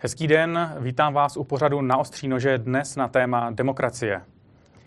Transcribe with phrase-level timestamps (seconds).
[0.00, 4.22] Hezký den, vítám vás u pořadu na ostří nože dnes na téma demokracie.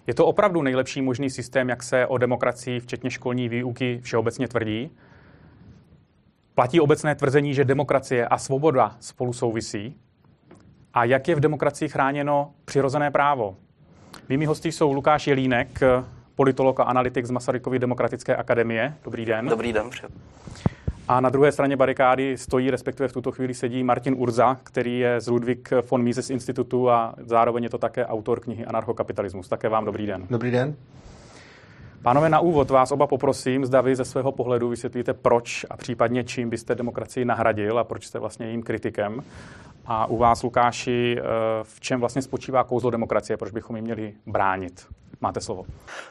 [0.07, 4.91] Je to opravdu nejlepší možný systém, jak se o demokracii, včetně školní výuky, všeobecně tvrdí?
[6.55, 9.95] Platí obecné tvrzení, že demokracie a svoboda spolu souvisí?
[10.93, 13.55] A jak je v demokracii chráněno přirozené právo?
[14.29, 15.79] Mými hosty jsou Lukáš Jelínek,
[16.35, 18.93] politolog a analytik z Masarykovy demokratické akademie.
[19.03, 19.45] Dobrý den.
[19.45, 19.89] Dobrý den.
[21.11, 25.21] A na druhé straně barikády stojí, respektive v tuto chvíli sedí Martin Urza, který je
[25.21, 29.47] z Ludwig von Mises institutu a zároveň je to také autor knihy Anarchokapitalismus.
[29.47, 30.27] Také vám dobrý den.
[30.29, 30.75] Dobrý den.
[32.03, 36.23] Pánové, na úvod vás oba poprosím, zda vy ze svého pohledu vysvětlíte, proč a případně
[36.23, 39.23] čím byste demokracii nahradil a proč jste vlastně jejím kritikem.
[39.85, 41.23] A u vás, Lukáši, eh,
[41.63, 44.87] v čem vlastně spočívá kouzlo demokracie, proč bychom ji měli bránit?
[45.23, 45.65] Máte slovo.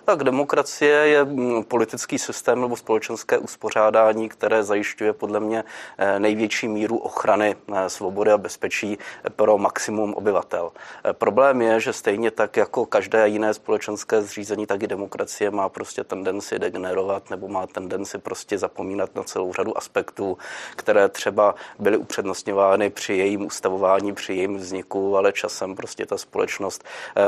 [0.05, 5.65] Tak demokracie je mm, politický systém nebo společenské uspořádání, které zajišťuje podle mě
[5.99, 8.99] eh, největší míru ochrany eh, svobody a bezpečí
[9.37, 10.71] pro maximum obyvatel.
[11.13, 16.05] Problém je, že stejně tak jako každé jiné společenské zřízení, tak i demokracie má prostě
[16.05, 20.39] tendenci degenerovat nebo má tendenci prostě zapomínat na celou řadu aspektů,
[20.77, 26.85] které třeba byly upřednostňovány při jejím ustavování, při jejím vzniku, ale časem prostě ta společnost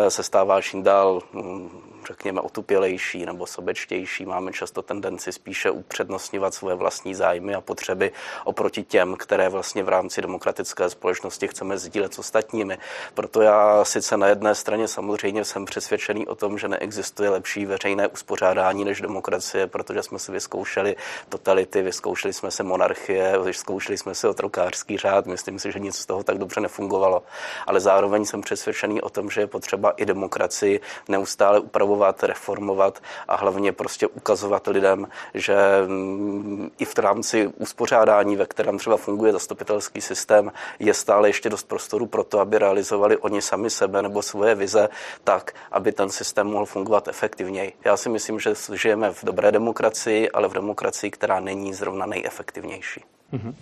[0.08, 4.26] se stává čím dál mm, řekněme, otupělejší nebo sobečtější.
[4.26, 8.12] Máme často tendenci spíše upřednostňovat svoje vlastní zájmy a potřeby
[8.44, 12.78] oproti těm, které vlastně v rámci demokratické společnosti chceme sdílet s ostatními.
[13.14, 18.08] Proto já sice na jedné straně samozřejmě jsem přesvědčený o tom, že neexistuje lepší veřejné
[18.08, 20.96] uspořádání než demokracie, protože jsme si vyzkoušeli
[21.28, 25.26] totality, vyzkoušeli jsme se monarchie, vyzkoušeli jsme si otrokářský řád.
[25.26, 27.22] Myslím si, že nic z toho tak dobře nefungovalo.
[27.66, 31.91] Ale zároveň jsem přesvědčený o tom, že je potřeba i demokracii neustále upravovat,
[32.22, 38.96] reformovat a hlavně prostě ukazovat lidem, že mm, i v rámci uspořádání, ve kterém třeba
[38.96, 44.02] funguje zastupitelský systém, je stále ještě dost prostoru pro to, aby realizovali oni sami sebe
[44.02, 44.88] nebo svoje vize
[45.24, 47.72] tak, aby ten systém mohl fungovat efektivněji.
[47.84, 53.04] Já si myslím, že žijeme v dobré demokracii, ale v demokracii, která není zrovna nejefektivnější.
[53.32, 53.54] Mm-hmm.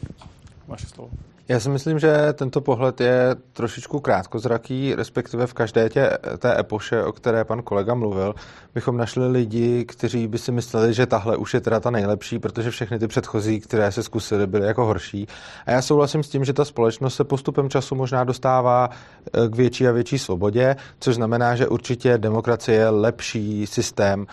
[0.66, 1.10] Vaše slovo.
[1.50, 7.05] Já si myslím, že tento pohled je trošičku krátkozraký, respektive v každé tě, té epoše,
[7.05, 8.34] o které pan kolega mluvil,
[8.75, 12.71] bychom našli lidi, kteří by si mysleli, že tahle už je teda ta nejlepší, protože
[12.71, 15.27] všechny ty předchozí, které se zkusily, byly jako horší.
[15.66, 19.56] A já souhlasím s tím, že ta společnost se postupem času možná dostává eh, k
[19.56, 24.27] větší a větší svobodě, což znamená, že určitě demokracie je lepší systém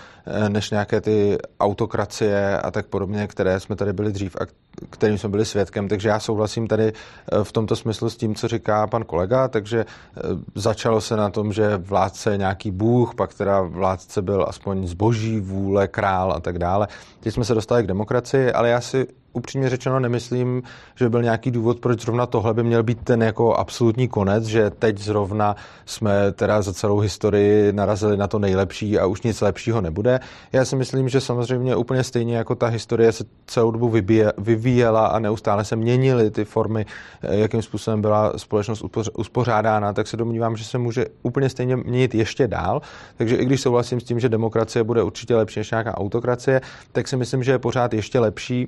[0.50, 4.46] než nějaké ty autokracie a tak podobně, které jsme tady byli dřív a
[4.90, 5.88] kterým jsme byli svědkem.
[5.88, 6.94] Takže já souhlasím tady
[7.32, 10.22] Eh, v tomto smyslu s tím, co říká pan kolega, takže eh,
[10.56, 15.40] začalo se na tom, že vládce je nějaký bůh, pak teda vládce byl aspoň zboží,
[15.40, 16.88] vůle, král a tak dále.
[17.20, 20.64] Teď jsme se dostali k demokracii, ale já si upřímně řečeno nemyslím,
[20.96, 24.70] že byl nějaký důvod, proč zrovna tohle by měl být ten jako absolutní konec, že
[24.70, 25.56] teď zrovna
[25.86, 30.20] jsme teda za celou historii narazili na to nejlepší a už nic lepšího nebude.
[30.52, 33.94] Já si myslím, že samozřejmě úplně stejně jako ta historie se celou dobu
[34.38, 36.86] vyvíjela a neustále se měnily ty formy,
[37.22, 38.84] eh, jakým způsobem byla společnost
[39.18, 42.82] uspořádána, tak se domnívám, že se může úplně stejně měnit ještě dál.
[43.18, 46.62] Takže i když souhlasím s tím, že demokracie bude určitě lepší než nějaká autokracie,
[46.92, 48.68] tak si myslím, že je pořád ještě lepší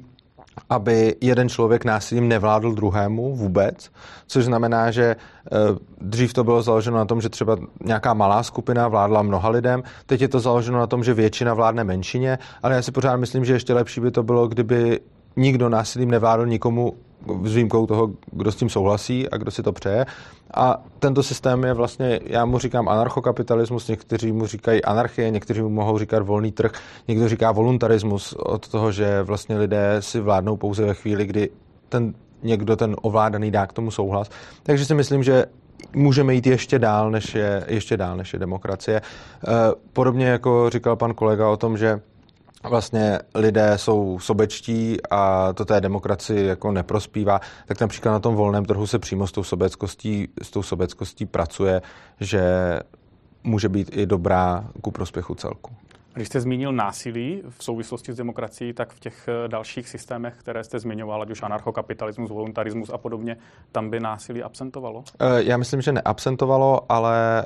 [0.70, 3.92] aby jeden člověk násilím nevládl druhému vůbec,
[4.28, 5.58] což znamená, že eh,
[6.02, 10.22] dřív to bylo založeno na tom, že třeba nějaká malá skupina vládla mnoha lidem, teď
[10.22, 13.54] je to založeno na tom, že většina vládne menšině, ale já si pořád myslím, že
[13.54, 15.00] ještě lepší by to bylo, kdyby
[15.36, 16.94] nikdo násilím nevládl nikomu
[17.44, 20.06] s výjimkou toho, kdo s tím souhlasí a kdo si to přeje.
[20.54, 25.70] A tento systém je vlastně, já mu říkám anarchokapitalismus, někteří mu říkají anarchie, někteří mu
[25.70, 26.72] mohou říkat volný trh,
[27.08, 31.50] někdo říká voluntarismus od toho, že vlastně lidé si vládnou pouze ve chvíli, kdy
[31.90, 32.14] ten
[32.44, 34.30] někdo ten ovládaný dá k tomu souhlas.
[34.64, 35.46] Takže si myslím, že
[35.96, 39.02] můžeme jít ještě dál, než je, ještě dál, než je demokracie.
[39.02, 39.48] Eh,
[39.94, 42.02] podobně jako říkal pan kolega o tom, že
[42.64, 48.66] vlastně lidé jsou sobečtí a to té demokracii jako neprospívá, tak například na tom volném
[48.66, 51.82] trhu se přímo s tou sobeckostí, s tou sobeckostí pracuje,
[52.20, 52.44] že
[53.44, 55.72] může být i dobrá ku prospěchu celku.
[56.14, 60.64] Když jste zmínil násilí v souvislosti s demokracií, tak v těch eh, dalších systémech, které
[60.64, 63.38] jste zmiňoval, ať už anarchokapitalismus, voluntarismus a podobně,
[63.72, 65.04] tam by násilí absentovalo?
[65.20, 67.44] Eh, já myslím, že neabsentovalo, ale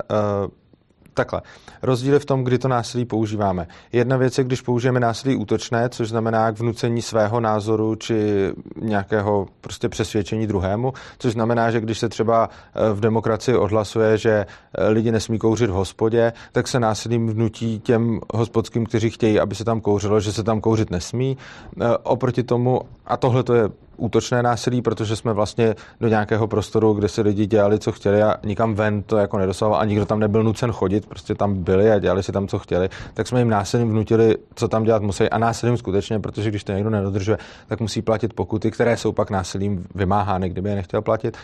[1.14, 1.42] takhle.
[1.82, 3.68] Rozdíly v tom, kdy to násilí používáme.
[3.92, 8.50] Jedna věc je, když použijeme násilí útočné, což znamená k vnucení svého názoru či
[8.82, 14.46] nějakého prostě přesvědčení druhému, což znamená, že když se třeba eh, v demokracii odhlasuje, že
[14.78, 19.56] eh, lidi nesmí kouřit v hospodě, tak se násilím vnutí těm hospodským, kteří chtějí, aby
[19.56, 21.38] se tam kouřilo, že se tam kouřit nesmí.
[21.82, 26.94] Eh, oproti tomu, a tohle to je útočné násilí, protože jsme vlastně do nějakého prostoru,
[26.94, 30.20] kde si lidi dělali, co chtěli a nikam ven to jako nedosahoval a nikdo tam
[30.20, 33.50] nebyl nucen chodit, prostě tam byli a dělali si tam, co chtěli, tak jsme jim
[33.50, 37.38] násilím vnutili, co tam dělat musí a násilím skutečně, protože když to někdo nedodržuje,
[37.68, 41.38] tak musí platit pokuty, které jsou pak násilím vymáhány, kdyby je nechtěl platit.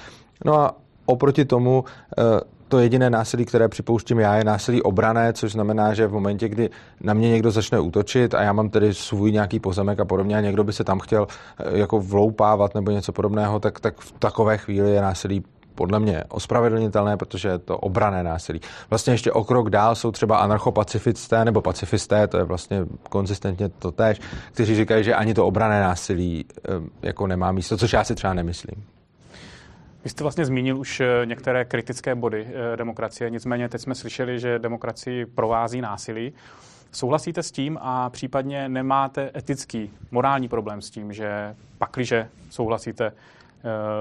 [0.46, 0.76] No a
[1.06, 1.84] oproti tomu
[2.18, 2.24] eh,
[2.70, 6.70] to jediné násilí, které připouštím já, je násilí obrané, což znamená, že v momentě, kdy
[7.02, 10.42] na mě někdo začne útočit a já mám tedy svůj nějaký pozemek a podobně a
[10.42, 11.28] někdo by se tam chtěl
[11.60, 15.44] eh, jako vloupávat nebo něco podobného, tak, tak v takové chvíli je násilí
[15.76, 18.62] podle mě ospravedlnitelné, protože je to obrané násilí.
[18.90, 23.92] Vlastně ještě o krok dál jsou třeba anarchopacifisté nebo pacifisté, to je vlastně konzistentně to
[23.92, 24.20] tež,
[24.52, 26.72] kteří říkají, že ani to obrané násilí eh,
[27.02, 28.84] jako nemá místo, což já si třeba nemyslím.
[30.04, 34.40] Vy jste vlastně zmínil už eh, některé kritické body eh, demokracie, nicméně teď jsme slyšeli,
[34.40, 36.34] že demokracii provází násilí.
[36.92, 43.12] Souhlasíte s tím a případně nemáte etický, morální problém s tím, že pakliže souhlasíte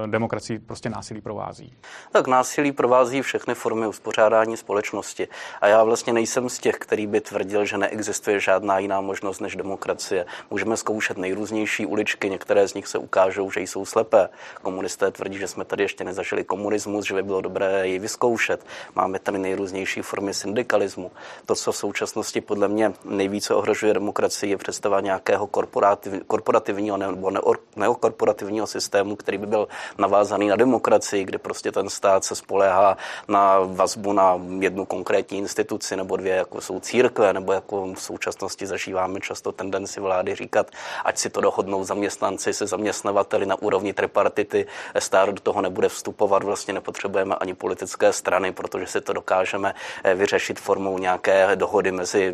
[0.05, 1.73] demokracii prostě násilí provází?
[2.11, 5.27] Tak násilí provází všechny formy uspořádání společnosti.
[5.61, 9.55] A já vlastně nejsem z těch, který by tvrdil, že neexistuje žádná jiná možnost než
[9.55, 10.25] demokracie.
[10.49, 14.29] Můžeme zkoušet nejrůznější uličky, některé z nich se ukážou, že jsou slepé.
[14.61, 18.65] Komunisté tvrdí, že jsme tady ještě nezažili komunismus, že by bylo dobré ji vyzkoušet.
[18.95, 21.11] Máme tady nejrůznější formy syndikalismu.
[21.45, 27.31] To, co v současnosti podle mě nejvíce ohrožuje demokracii, je představa nějakého korporativ, korporativního nebo
[27.75, 29.67] neokorporativního systému, který by byl
[29.97, 32.97] navázaný na demokracii, kde prostě ten stát se spoléhá
[33.27, 38.67] na vazbu na jednu konkrétní instituci nebo dvě, jako jsou církve, nebo jako v současnosti
[38.67, 40.71] zažíváme často tendenci vlády říkat,
[41.05, 44.65] ať si to dohodnou zaměstnanci se zaměstnavateli na úrovni tripartity,
[44.99, 49.73] stát do toho nebude vstupovat, vlastně nepotřebujeme ani politické strany, protože si to dokážeme
[50.03, 52.33] eh, vyřešit formou nějaké dohody mezi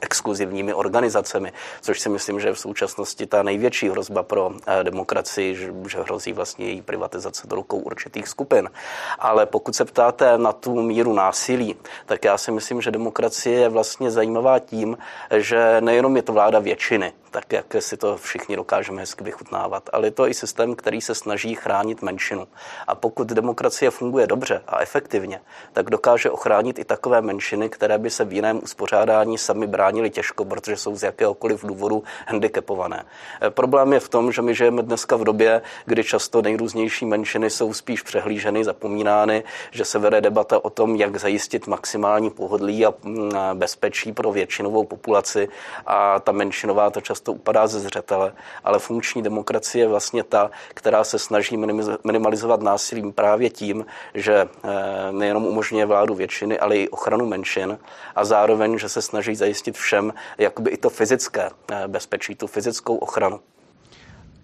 [0.00, 5.54] exkluzivními organizacemi, což si myslím, že je v současnosti ta největší hrozba pro eh, demokracii,
[5.88, 8.70] že hrozí vlastně její privatizace do rukou určitých skupin.
[9.18, 11.76] Ale pokud se ptáte na tu míru násilí,
[12.06, 14.98] tak já si myslím, že demokracie je vlastně zajímavá tím,
[15.36, 19.90] že nejenom je to vláda většiny, tak jak si to všichni dokážeme hezky vychutnávat.
[19.92, 22.48] Ale je to i systém, který se snaží chránit menšinu.
[22.86, 25.40] A pokud demokracie funguje dobře a efektivně,
[25.72, 30.44] tak dokáže ochránit i takové menšiny, které by se v jiném uspořádání sami bránili těžko,
[30.44, 33.04] protože jsou z jakéhokoliv důvodu handicapované.
[33.42, 37.50] E, problém je v tom, že my žijeme dneska v době, kdy často nejrůznější menšiny
[37.50, 42.94] jsou spíš přehlíženy, zapomínány, že se vede debata o tom, jak zajistit maximální pohodlí a
[43.02, 45.48] mm, bezpečí pro většinovou populaci
[45.86, 48.32] a ta menšinová to často často upadá ze zřetele,
[48.64, 51.56] ale funkční demokracie je vlastně ta, která se snaží
[52.04, 57.78] minimalizovat násilím právě tím, že eh, nejenom umožňuje vládu většiny, ale i ochranu menšin
[58.16, 62.96] a zároveň, že se snaží zajistit všem jakoby i to fyzické eh, bezpečí, tu fyzickou
[62.96, 63.40] ochranu.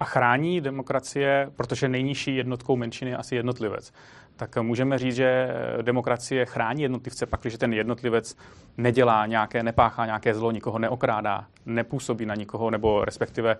[0.00, 3.93] A chrání demokracie, protože nejnižší jednotkou menšiny je asi jednotlivec
[4.37, 5.49] tak můžeme říct, že
[5.83, 8.37] demokracie chrání jednotlivce pak, když ten jednotlivec
[8.77, 13.56] nedělá nějaké, nepáchá nějaké zlo, nikoho neokrádá, nepůsobí na nikoho, nebo respektive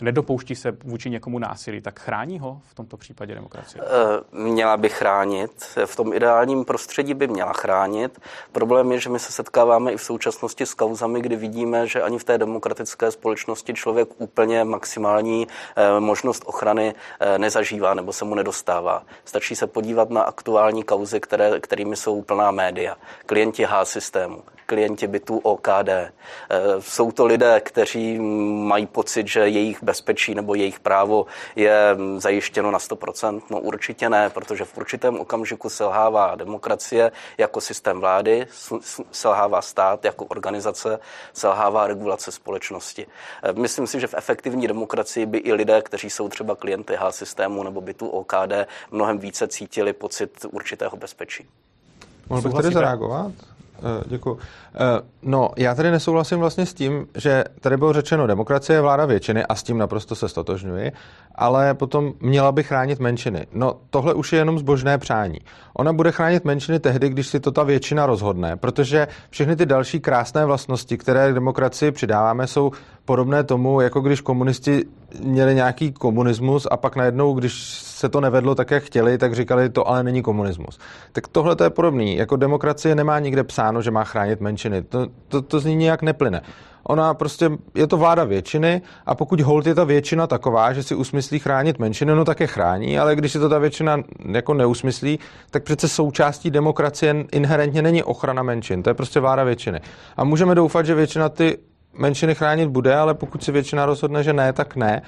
[0.00, 3.84] nedopouští se vůči někomu násilí, tak chrání ho v tomto případě demokracie?
[3.84, 5.64] Eh, měla by chránit.
[5.86, 8.20] V tom ideálním prostředí by měla chránit.
[8.52, 12.18] Problém je, že my se setkáváme i v současnosti s kauzami, kdy vidíme, že ani
[12.18, 18.34] v té demokratické společnosti člověk úplně maximální eh, možnost ochrany eh, nezažívá nebo se mu
[18.34, 19.02] nedostává.
[19.24, 22.96] Stačí se podívat na aktuální kauzy, které, kterými jsou plná média.
[23.26, 25.88] Klienti H systému, klienti bytů OKD.
[25.88, 26.10] Eh,
[26.78, 28.18] jsou to lidé, kteří
[28.68, 33.42] mají pocit, že jejich bezpečí nebo jejich právo je zajištěno na 100%?
[33.50, 38.46] No určitě ne, protože v určitém okamžiku selhává demokracie jako systém vlády,
[39.12, 40.98] selhává stát jako organizace,
[41.32, 43.06] selhává regulace společnosti.
[43.42, 47.12] Eh, myslím si, že v efektivní demokracii by i lidé, kteří jsou třeba klienty H
[47.12, 51.48] systému nebo bytu OKD, mnohem více cítili pocit určitého bezpečí.
[52.28, 53.32] Mohl bych tady zareagovat?
[53.78, 54.38] Eh, děkuji.
[54.74, 59.06] Eh, no, já tady nesouhlasím vlastně s tím, že tady bylo řečeno, demokracie je vláda
[59.06, 60.92] většiny a s tím naprosto se stotožňuji,
[61.34, 63.46] ale potom měla by chránit menšiny.
[63.52, 65.38] No, tohle už je jenom zbožné přání.
[65.74, 70.00] Ona bude chránit menšiny tehdy, když si to ta většina rozhodne, protože všechny ty další
[70.00, 72.72] krásné vlastnosti, které demokracii přidáváme, jsou
[73.06, 74.84] podobné tomu, jako když komunisti
[75.20, 79.68] měli nějaký komunismus a pak najednou, když se to nevedlo tak, jak chtěli, tak říkali,
[79.68, 80.78] to ale není komunismus.
[81.12, 82.16] Tak tohle to je podobný.
[82.16, 84.82] Jako demokracie nemá nikde psáno, že má chránit menšiny.
[84.82, 86.42] To, to, to z ní nijak neplyne.
[86.88, 90.94] Ona prostě je to vláda většiny a pokud hold je ta většina taková, že si
[90.94, 94.00] usmyslí chránit menšiny, no tak je chrání, ale když si to ta většina
[94.32, 95.18] jako neusmyslí,
[95.50, 98.82] tak přece součástí demokracie inherentně není ochrana menšin.
[98.82, 99.80] To je prostě vláda většiny.
[100.16, 101.58] A můžeme doufat, že většina ty
[101.98, 105.02] menšiny chránit bude, ale pokud si většina rozhodne, že ne, tak ne.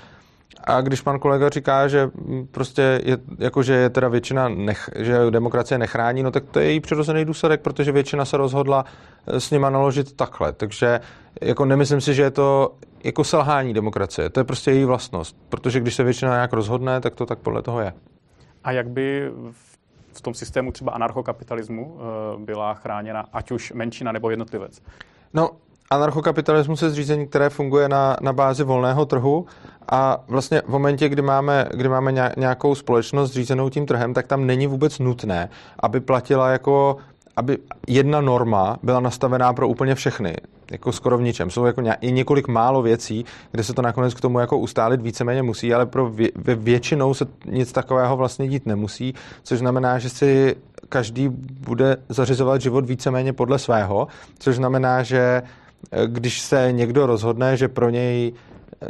[0.64, 2.10] A když pan kolega říká, že
[2.50, 6.66] prostě je, jako, že je teda většina, nech, že demokracie nechrání, no tak to je
[6.66, 8.84] její přirozený důsledek, protože většina se rozhodla
[9.26, 10.52] eh, s nima naložit takhle.
[10.52, 11.00] Takže
[11.40, 14.30] jako nemyslím si, že je to jako selhání demokracie.
[14.30, 15.36] To je prostě její vlastnost.
[15.48, 17.92] Protože když se většina nějak rozhodne, tak to tak podle toho je.
[18.64, 19.30] A jak by
[20.12, 24.82] v tom systému třeba anarchokapitalismu eh, byla chráněna ať už menšina nebo jednotlivec?
[25.34, 25.50] No,
[25.90, 29.46] anarchokapitalismus je zřízení, které funguje na, na bázi volného trhu
[29.88, 34.46] a vlastně v momentě, kdy máme, kdy máme nějakou společnost řízenou tím trhem, tak tam
[34.46, 35.48] není vůbec nutné,
[35.80, 36.96] aby platila jako
[37.38, 40.36] aby jedna norma byla nastavená pro úplně všechny,
[40.70, 41.50] jako skoro v ničem.
[41.50, 45.42] Jsou jako i několik málo věcí, kde se to nakonec k tomu jako ustálit víceméně
[45.42, 50.56] musí, ale pro vě, většinou se nic takového vlastně dít nemusí, což znamená, že si
[50.88, 51.28] každý
[51.68, 55.42] bude zařizovat život víceméně podle svého, což znamená, že
[56.06, 58.32] když se někdo rozhodne, že pro něj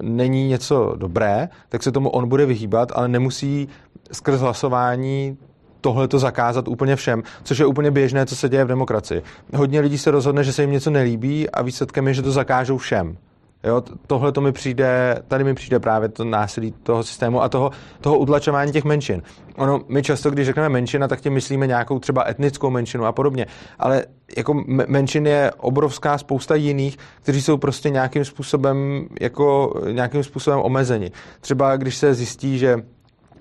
[0.03, 3.69] není něco dobré, tak se tomu on bude vyhýbat, ale nemusí
[4.13, 5.39] skrz hlasování
[5.81, 9.23] tohle to zakázat úplně všem, což je úplně běžné, co se děje v demokracii.
[9.55, 12.79] Hodně lidí se rozhodne, že se jim něco nelíbí a výsledkem je, že to zakážou
[12.79, 13.17] všem.
[13.65, 17.71] Jo, tohle to mi přijde, tady mi přijde právě to násilí toho systému a toho,
[18.01, 19.23] toho utlačování těch menšin.
[19.57, 23.47] Ono, my často, když řekneme menšina, tak tím myslíme nějakou třeba etnickou menšinu a podobně,
[23.79, 24.05] ale
[24.37, 31.11] jako menšin je obrovská spousta jiných, kteří jsou prostě nějakým způsobem, jako nějakým způsobem omezeni.
[31.41, 32.77] Třeba když se zjistí, že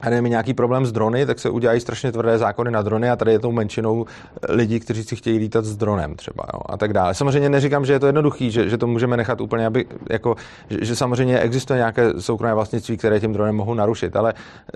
[0.02, 3.16] a je nějaký problém s drony, tak se udělají strašně tvrdé zákony na drony a
[3.16, 4.06] tady je tou menšinou
[4.50, 7.14] lidí, kteří si chtějí lítat s dronem třeba jo, a tak dále.
[7.14, 10.36] Samozřejmě neříkám, že je to jednoduchý, že, že to můžeme nechat úplně, aby, jako,
[10.70, 14.34] že, že samozřejmě existuje nějaké soukromé vlastnictví, které tím dronem mohou narušit, ale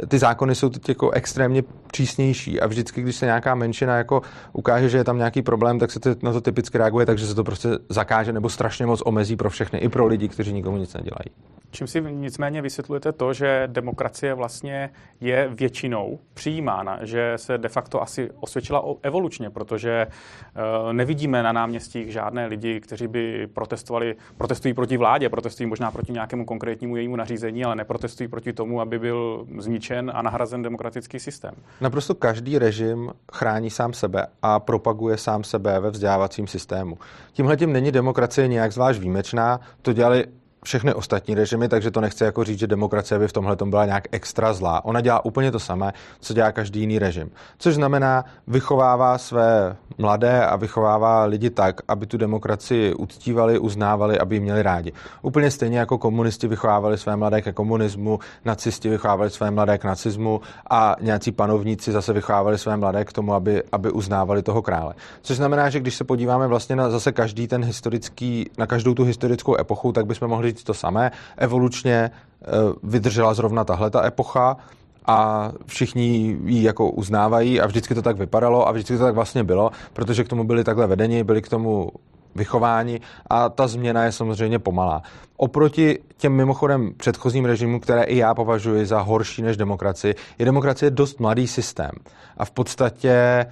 [0.08, 4.22] ty zákony jsou teď jako extrémně přísnější a vždycky, když se nějaká menšina jako
[4.54, 7.36] ukáže, že je tam nějaký problém, tak se to, na to typicky reaguje, takže se
[7.36, 10.94] to prostě zakáže nebo strašně moc omezí pro všechny, i pro lidi, kteří nikomu nic
[10.94, 11.32] nedělají.
[11.72, 14.90] Čím si nicméně vysvětlujete to, že demokracie vlastně
[15.22, 22.12] je většinou přijímána, že se de facto asi osvědčila evolučně, protože eh, nevidíme na náměstích
[22.12, 27.64] žádné lidi, kteří by protestovali, protestují proti vládě, protestují možná proti nějakému konkrétnímu jejímu nařízení,
[27.64, 31.54] ale neprotestují proti tomu, aby byl zničen a nahrazen demokratický systém.
[31.82, 36.98] Naprosto každý režim chrání sám sebe a propaguje sám sebe ve vzdělávacím systému.
[37.34, 40.26] Tímhle tím není demokracie nějak zvlášť výjimečná, to dělali
[40.66, 44.08] všechny ostatní režimy, takže to nechce jako říct, že demokracie by v tomhle byla nějak
[44.12, 44.86] extra zlá.
[44.86, 47.32] Ona dělá úplně to samé, co dělá každý jiný režim.
[47.58, 54.36] Což znamená, vychovává své mladé a vychovává lidi tak, aby tu demokracii uctívali, uznávali, aby
[54.36, 54.94] ji měli rádi.
[55.22, 60.42] Úplně stejně jako komunisti vychovávali své mladé ke komunismu, nacisti vychovávali své mladé k nacismu
[60.70, 64.94] a nějací panovníci zase vychovávali své mladé k tomu, aby, aby uznávali toho krále.
[65.22, 69.04] Což znamená, že když se podíváme vlastně na zase každý ten historický, na každou tu
[69.04, 71.12] historickou epochu, tak bychom mohli říct to samé.
[71.38, 72.48] Evolučně eh,
[72.84, 74.58] vydržela zrovna tahle ta epocha
[75.06, 79.44] a všichni ji jako uznávají a vždycky to tak vypadalo a vždycky to tak vlastně
[79.44, 81.92] bylo, protože k tomu byli takhle vedeni, byli k tomu
[82.36, 85.02] vychování a ta změna je samozřejmě pomalá.
[85.38, 90.92] Oproti těm mimochodem předchozím režimům, které i já považuji za horší než demokracii, je demokracie
[90.92, 91.92] dost mladý systém.
[92.38, 93.46] A v podstatě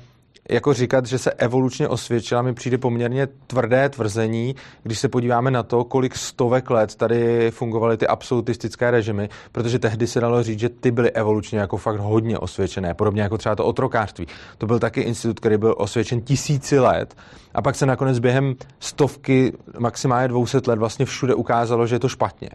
[0.50, 5.64] jako říkat, že se evolučně osvědčila, mi přijde poměrně tvrdé tvrzení, když se podíváme na
[5.64, 10.70] to, kolik stovek let tady fungovaly ty absolutistické režimy, protože tehdy se dalo říct, že
[10.70, 14.28] ty byly evolučně jako fakt hodně osvědčené, podobně jako třeba to otrokářství.
[14.58, 17.16] To byl taky institut, který byl osvědčen tisíci let
[17.54, 22.10] a pak se nakonec během stovky, maximálně 200 let vlastně všude ukázalo, že je to
[22.10, 22.50] špatně.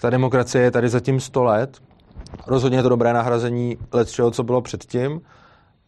[0.00, 1.78] Ta demokracie je tady zatím 100 let,
[2.46, 5.20] rozhodně je to dobré nahrazení let čeho, co bylo předtím,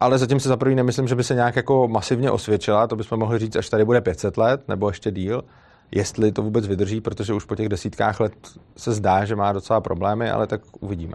[0.03, 3.19] ale zatím se za první nemyslím, že by se nějak jako masivně osvědčila, to bychom
[3.19, 5.45] mohli říct, až tady bude 500 let nebo ještě díl,
[5.91, 8.33] jestli to vůbec vydrží, protože už po těch desítkách let
[8.77, 11.15] se zdá, že má docela problémy, ale tak uvidíme.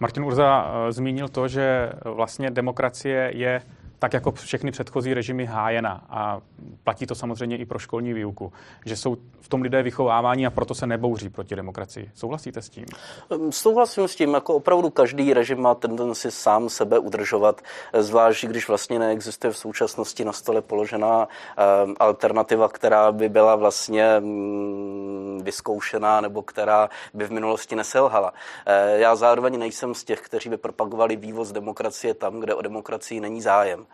[0.00, 3.62] Martin Urza eh, zmínil to, že vlastně demokracie je
[4.02, 6.04] tak jako všechny předchozí režimy hájena.
[6.10, 6.40] A
[6.84, 8.52] platí to samozřejmě i pro školní výuku,
[8.86, 12.10] že jsou v tom lidé vychovávání a proto se nebouří proti demokracii.
[12.14, 12.84] Souhlasíte s tím?
[13.30, 17.62] Ehm, souhlasím s tím, jako opravdu každý režim má tendenci sám sebe udržovat,
[17.98, 24.20] zvlášť když vlastně neexistuje v současnosti na stole položená ehm, alternativa, která by byla vlastně
[24.20, 28.32] mm, vyzkoušená nebo která by v minulosti neselhala.
[28.66, 33.20] Ehm, já zároveň nejsem z těch, kteří by propagovali vývoz demokracie tam, kde o demokracii
[33.20, 33.86] není zájem.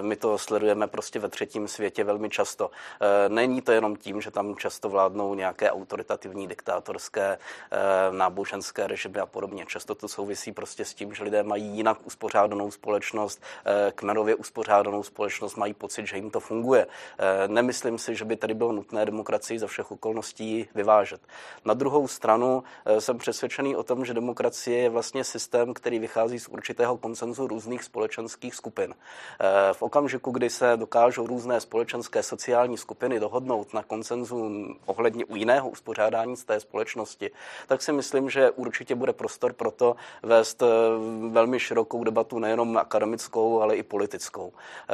[0.00, 2.70] My to sledujeme prostě ve třetím světě velmi často.
[3.28, 7.38] Není to jenom tím, že tam často vládnou nějaké autoritativní, diktátorské,
[8.10, 9.66] náboženské režimy a podobně.
[9.66, 13.42] Často to souvisí prostě s tím, že lidé mají jinak uspořádanou společnost,
[13.94, 16.86] kmenově uspořádanou společnost, mají pocit, že jim to funguje.
[17.46, 21.20] Nemyslím si, že by tady bylo nutné demokracii za všech okolností vyvážet.
[21.64, 22.64] Na druhou stranu
[22.98, 27.84] jsem přesvědčený o tom, že demokracie je vlastně systém, který vychází z určitého koncenzu různých
[27.84, 28.94] společenských skupin.
[29.40, 35.36] Eh, v okamžiku, kdy se dokážou různé společenské sociální skupiny dohodnout na koncenzu ohledně u
[35.36, 37.30] jiného uspořádání z té společnosti,
[37.66, 40.66] tak si myslím, že určitě bude prostor pro to vést eh,
[41.30, 44.52] velmi širokou debatu nejenom akademickou, ale i politickou.
[44.52, 44.92] Eh,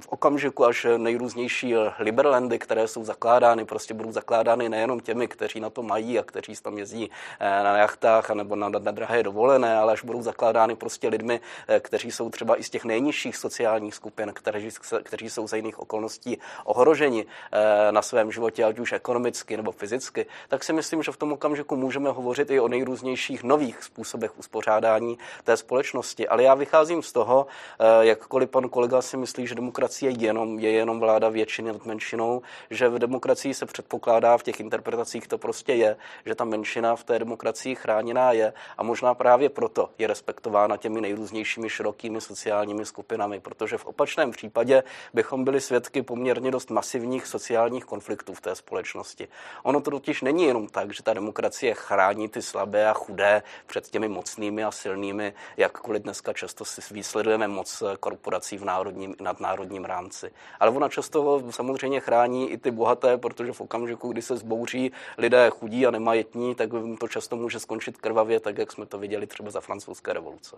[0.00, 5.70] v okamžiku, až nejrůznější liberlandy, které jsou zakládány, prostě budou zakládány nejenom těmi, kteří na
[5.70, 10.04] to mají a kteří tam jezdí na jachtách nebo na, na drahé dovolené, ale až
[10.04, 11.40] budou zakládány prostě lidmi,
[11.80, 14.68] kteří jsou třeba i z těch nejnižších sociálních skupin, kteří,
[15.02, 20.26] kteří jsou za jiných okolností ohroženi eh, na svém životě, ať už ekonomicky nebo fyzicky,
[20.48, 25.18] tak si myslím, že v tom okamžiku můžeme hovořit i o nejrůznějších nových způsobech uspořádání
[25.44, 26.28] té společnosti.
[26.28, 30.58] Ale já vycházím z toho, eh, jakkoliv pan kolega si myslí, že demokracie je jenom,
[30.58, 35.38] je jenom vláda většiny nad menšinou, že v demokracii se předpokládá v těch interpretacích to
[35.38, 35.96] prostě je,
[36.26, 41.00] že ta menšina v té demokracii chráněná je a možná právě proto je respektována těmi
[41.00, 44.82] nejrůznějšími širokými sociálními skupinami, protože v opačném případě
[45.14, 49.28] bychom byli svědky poměrně dost masivních sociálních konfliktů v té společnosti.
[49.62, 53.88] Ono to totiž není jenom tak, že ta demokracie chrání ty slabé a chudé před
[53.88, 60.30] těmi mocnými a silnými, jakkoliv dneska často si výsledujeme moc korporací v národním nadnárodním rámci.
[60.60, 65.50] Ale ona často samozřejmě chrání i ty bohaté, protože v okamžiku, kdy se zbouří lidé
[65.50, 66.70] chudí a nemajetní, tak
[67.00, 70.56] to často může skončit krvavě, tak jak jsme to viděli třeba za francouzské revoluce.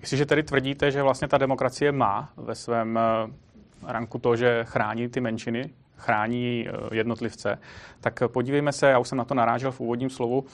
[0.00, 5.08] Jestliže tedy tvrdíte, že vlastně ta demokracie má ve svém eh, ranku to, že chrání
[5.08, 7.58] ty menšiny, chrání eh, jednotlivce,
[8.00, 10.44] tak podívejme se, já už jsem na to narážel v úvodním slovu,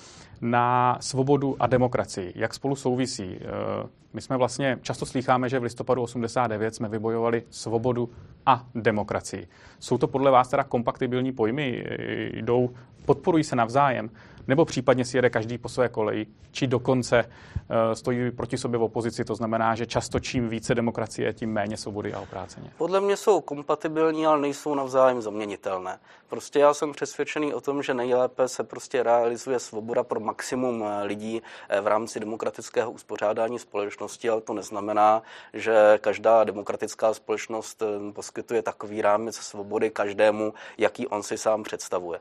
[0.40, 2.32] na svobodu a demokracii.
[2.36, 3.38] Jak spolu souvisí?
[3.40, 8.10] Eh, my jsme vlastně, často slycháme, že v listopadu 89 jsme vybojovali svobodu
[8.46, 9.48] a demokracii.
[9.78, 11.84] Jsou to podle vás teda kompatibilní pojmy?
[12.32, 12.70] Jdou,
[13.04, 14.10] podporují se navzájem?
[14.48, 18.82] Nebo případně si jede každý po své koleji, či dokonce uh, stojí proti sobě v
[18.82, 19.24] opozici.
[19.24, 22.70] To znamená, že často čím více demokracie, tím méně svobody a opráceně.
[22.78, 25.98] Podle mě jsou kompatibilní, ale nejsou navzájem zaměnitelné.
[26.28, 31.04] Prostě já jsem přesvědčený o tom, že nejlépe se prostě realizuje svoboda pro maximum eh,
[31.04, 37.82] lidí eh, v rámci demokratického uspořádání společnosti, ale to neznamená, že každá demokratická společnost
[38.12, 42.18] poskytuje takový rámec svobody každému, jaký on si sám představuje.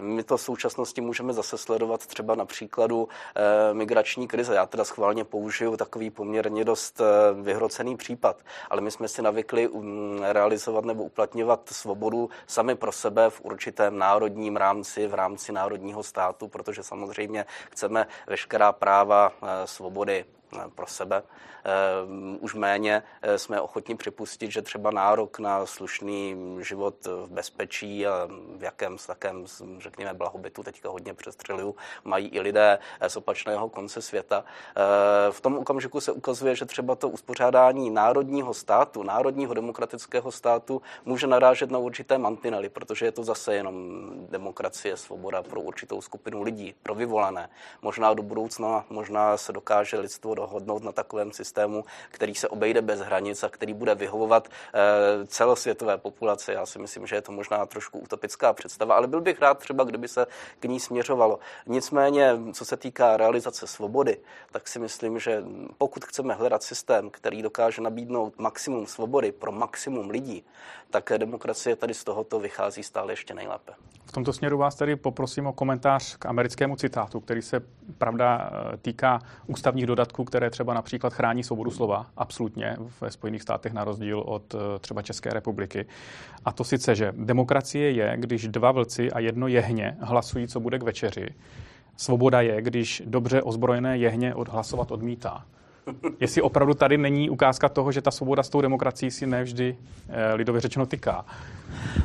[0.00, 4.54] My to v současnosti můžeme můžeme zase sledovat třeba na příkladu e, migrační krize.
[4.54, 7.04] Já teda schválně použiju takový poměrně dost e,
[7.42, 8.36] vyhrocený případ,
[8.70, 13.98] ale my jsme si navykli um, realizovat nebo uplatňovat svobodu sami pro sebe v určitém
[13.98, 20.24] národním rámci, v rámci národního státu, protože samozřejmě chceme veškerá práva e, svobody
[20.74, 21.22] pro sebe.
[21.64, 28.06] Eh, už méně eh, jsme ochotni připustit, že třeba nárok na slušný život v bezpečí
[28.06, 29.44] a v jakém takém,
[29.78, 34.44] řekněme, blahobytu, teďka hodně přestřeluju, mají i lidé eh, z opačného konce světa.
[35.30, 41.26] V tom okamžiku se ukazuje, že třeba to uspořádání národního státu, národního demokratického státu může
[41.26, 43.74] narážet na určité mantinely, protože je to zase jenom
[44.30, 47.50] demokracie, svoboda pro určitou skupinu lidí, pro vyvolané.
[47.82, 53.00] Možná do budoucna, možná se dokáže lidstvo dohodnout na takovém systému, který se obejde bez
[53.00, 56.52] hranic a který bude vyhovovat eh, celosvětové populaci.
[56.52, 59.84] Já si myslím, že je to možná trošku utopická představa, ale byl bych rád třeba,
[59.84, 60.26] kdyby se
[60.60, 61.38] k ní směřovalo.
[61.66, 64.18] Nicméně, co se týká realizace svobody,
[64.52, 65.42] tak si myslím, že
[65.78, 70.44] pokud chceme hledat systém, který dokáže nabídnout maximum svobody pro maximum lidí,
[70.90, 73.72] tak demokracie tady z tohoto vychází stále ještě nejlépe.
[74.04, 77.60] V tomto směru vás tedy poprosím o komentář k americkému citátu, který se,
[77.98, 83.72] pravda, eh, týká ústavních dodatků, které třeba například chrání svobodu slova, absolutně, ve Spojených státech
[83.72, 85.86] na rozdíl od eh, třeba České republiky.
[86.44, 90.78] A to sice, že demokracie je, když dva vlci a jedno jehně hlasují, co bude
[90.78, 91.28] k večeři.
[91.96, 95.44] Svoboda je, když dobře ozbrojené jehně odhlasovat odmítá.
[96.20, 99.76] Jestli opravdu tady není ukázka toho, že ta svoboda s tou demokracií si nevždy
[100.08, 101.24] eh, lidově řečeno tyká.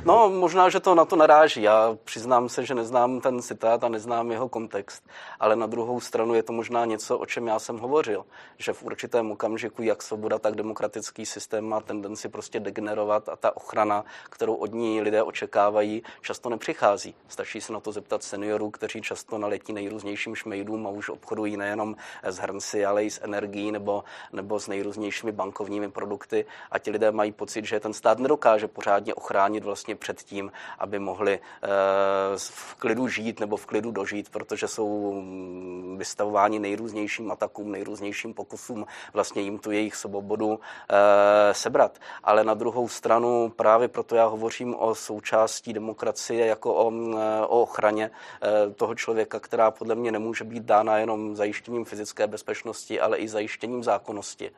[0.05, 1.61] No, možná, že to na to naráží.
[1.61, 5.03] Já přiznám se, že neznám ten citát a neznám jeho kontext,
[5.39, 8.25] ale na druhou stranu je to možná něco, o čem já jsem hovořil,
[8.57, 13.57] že v určitém okamžiku jak svoboda, tak demokratický systém má tendenci prostě degenerovat a ta
[13.57, 17.15] ochrana, kterou od ní lidé očekávají, často nepřichází.
[17.27, 21.95] Stačí se na to zeptat seniorů, kteří často naletí nejrůznějším šmejdům a už obchodují nejenom
[22.23, 24.03] s hrnci, ale i s energií nebo,
[24.33, 29.13] nebo s nejrůznějšími bankovními produkty a ti lidé mají pocit, že ten stát nedokáže pořádně
[29.13, 31.67] ochránit vlastně před tím, aby mohli eh,
[32.37, 38.85] v klidu žít nebo v klidu dožít, protože jsou mm, vystavováni nejrůznějším atakům, nejrůznějším pokusům
[39.13, 41.99] vlastně jim tu jejich svobodu eh, sebrat.
[42.23, 47.15] Ale na druhou stranu právě proto já hovořím o součástí demokracie jako o, mm,
[47.47, 48.11] o ochraně
[48.75, 53.83] toho člověka, která podle mě nemůže být dána jenom zajištěním fyzické bezpečnosti, ale i zajištěním
[53.83, 54.51] zákonnosti.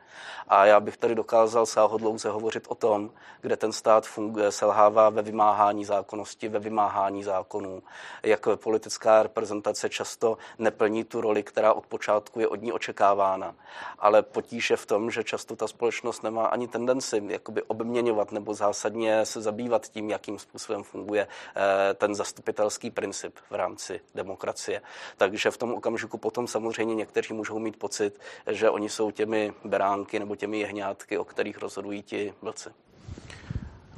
[0.48, 3.10] A já bych tady dokázal sáhodlouze hovořit o tom,
[3.40, 7.82] kde ten stát funguje, selhává ve vymáhání zákonnosti, ve vymáhání zákonů,
[8.22, 13.54] jak politická reprezentace často neplní tu roli, která od počátku je od ní očekávána.
[13.98, 18.54] Ale potíž je v tom, že často ta společnost nemá ani tendenci jakoby obměňovat nebo
[18.54, 24.82] zásadně se zabývat tím, jakým způsobem funguje eh, ten zastupitelský princip v rámci demokracie.
[25.16, 30.18] Takže v tom okamžiku potom samozřejmě někteří můžou mít pocit, že oni jsou těmi beránky
[30.18, 32.70] nebo těmi jehňátky, o kterých rozhodují ti vlci.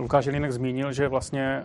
[0.02, 1.64] Lukáš Jelínek zmínil, že vlastně eh,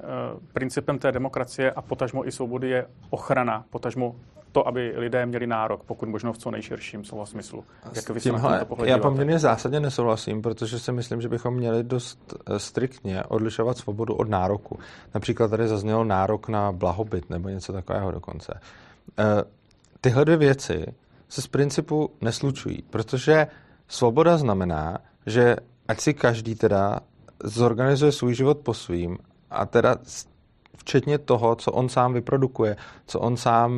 [0.53, 4.15] principem té demokracie a potažmo i svobody je ochrana, potažmo
[4.51, 7.63] to, aby lidé měli nárok, pokud možno v co nejširším slova smyslu.
[7.95, 12.59] Jak vy Tímhle, já poměrně zásadně nesouhlasím, protože si myslím, že bychom měli dost eh,
[12.59, 14.79] striktně odlišovat svobodu od nároku.
[15.13, 18.59] Například tady zazněl nárok na blahobyt nebo něco takového dokonce.
[19.19, 19.43] Eh,
[20.01, 20.85] tyhle dvě věci
[21.29, 23.47] se z principu neslučují, protože
[23.87, 25.55] svoboda znamená, že
[25.87, 26.99] ať si každý teda
[27.43, 29.17] zorganizuje svůj život po svým
[29.49, 29.95] a teda
[30.77, 32.75] včetně toho, co on sám vyprodukuje,
[33.07, 33.73] co on sám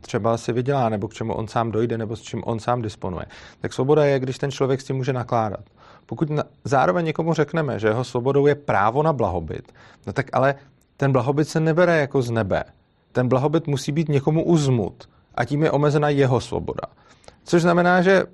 [0.00, 3.26] třeba si vydělá, nebo k čemu on sám dojde, nebo s čím on sám disponuje.
[3.60, 5.60] Tak svoboda je, když ten člověk s tím může nakládat.
[6.06, 9.72] Pokud na, zároveň někomu řekneme, že jeho svobodou je právo na blahobyt,
[10.06, 10.54] no tak ale
[10.96, 12.64] ten blahobyt se nebere jako z nebe.
[13.12, 16.82] Ten blahobyt musí být někomu uzmut a tím je omezena jeho svoboda.
[17.44, 18.24] Což znamená, že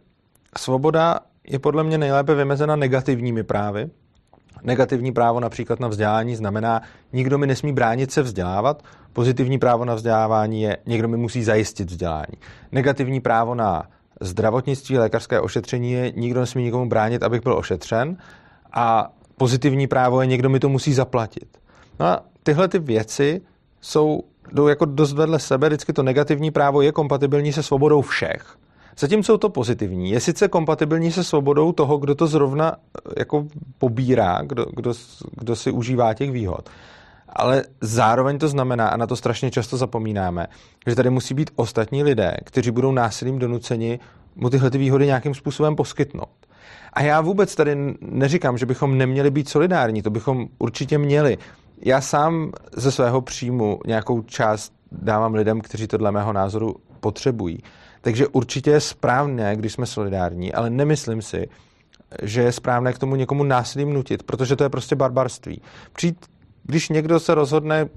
[0.59, 3.91] svoboda je podle mě nejlépe vymezena negativními právy.
[4.63, 9.95] Negativní právo například na vzdělání znamená, nikdo mi nesmí bránit se vzdělávat, pozitivní právo na
[9.95, 12.35] vzdělávání je, někdo mi musí zajistit vzdělání.
[12.73, 13.83] Negativní právo na
[14.21, 18.17] zdravotnictví, lékařské ošetření je, nikdo nesmí nikomu bránit, abych byl ošetřen
[18.73, 21.59] a pozitivní právo je, někdo mi to musí zaplatit.
[22.01, 23.41] No a tyhle ty věci
[23.81, 24.21] jsou
[24.53, 28.57] jdou jako dost vedle sebe, vždycky to negativní právo je kompatibilní se svobodou všech.
[28.99, 33.47] Zatímco to pozitivní je sice kompatibilní se svobodou toho, kdo to zrovna eh, jako
[33.79, 34.93] pobírá, kdo, kdo,
[35.39, 36.71] kdo si užívá těch výhod.
[37.29, 40.47] Ale zároveň to znamená, a na to strašně často zapomínáme,
[40.87, 44.01] že tady musí být ostatní lidé, kteří budou násilím donuceni
[44.37, 46.29] mu tyhle ty výhody nějakým způsobem poskytnout.
[46.93, 51.39] A já vůbec tady neříkám, že bychom neměli být solidární, to bychom určitě měli
[51.85, 57.59] já sám ze svého příjmu nějakou část dávám lidem, kteří to dle mého názoru potřebují.
[58.03, 61.49] Takže určitě je správné, když jsme solidární, ale nemyslím si,
[62.23, 65.63] že je správné k tomu někomu násilím nutit, protože to je prostě barbarství.
[65.93, 66.27] Přijít,
[66.65, 67.89] když někdo se rozhodne,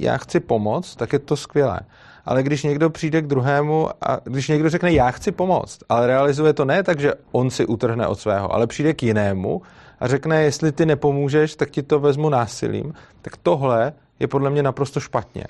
[0.00, 1.80] já chci pomoct, tak je to skvělé.
[2.24, 6.52] Ale když někdo přijde k druhému a když někdo řekne, já chci pomoct, ale realizuje
[6.52, 9.62] to ne tak, že on si utrhne od svého, ale přijde k jinému
[10.00, 14.62] a řekne, jestli ty nepomůžeš, tak ti to vezmu násilím, tak tohle je podle mě
[14.62, 15.44] naprosto špatně.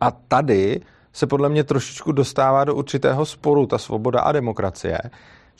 [0.00, 0.80] A tady
[1.12, 4.98] se podle mě trošičku dostává do určitého sporu ta svoboda a demokracie,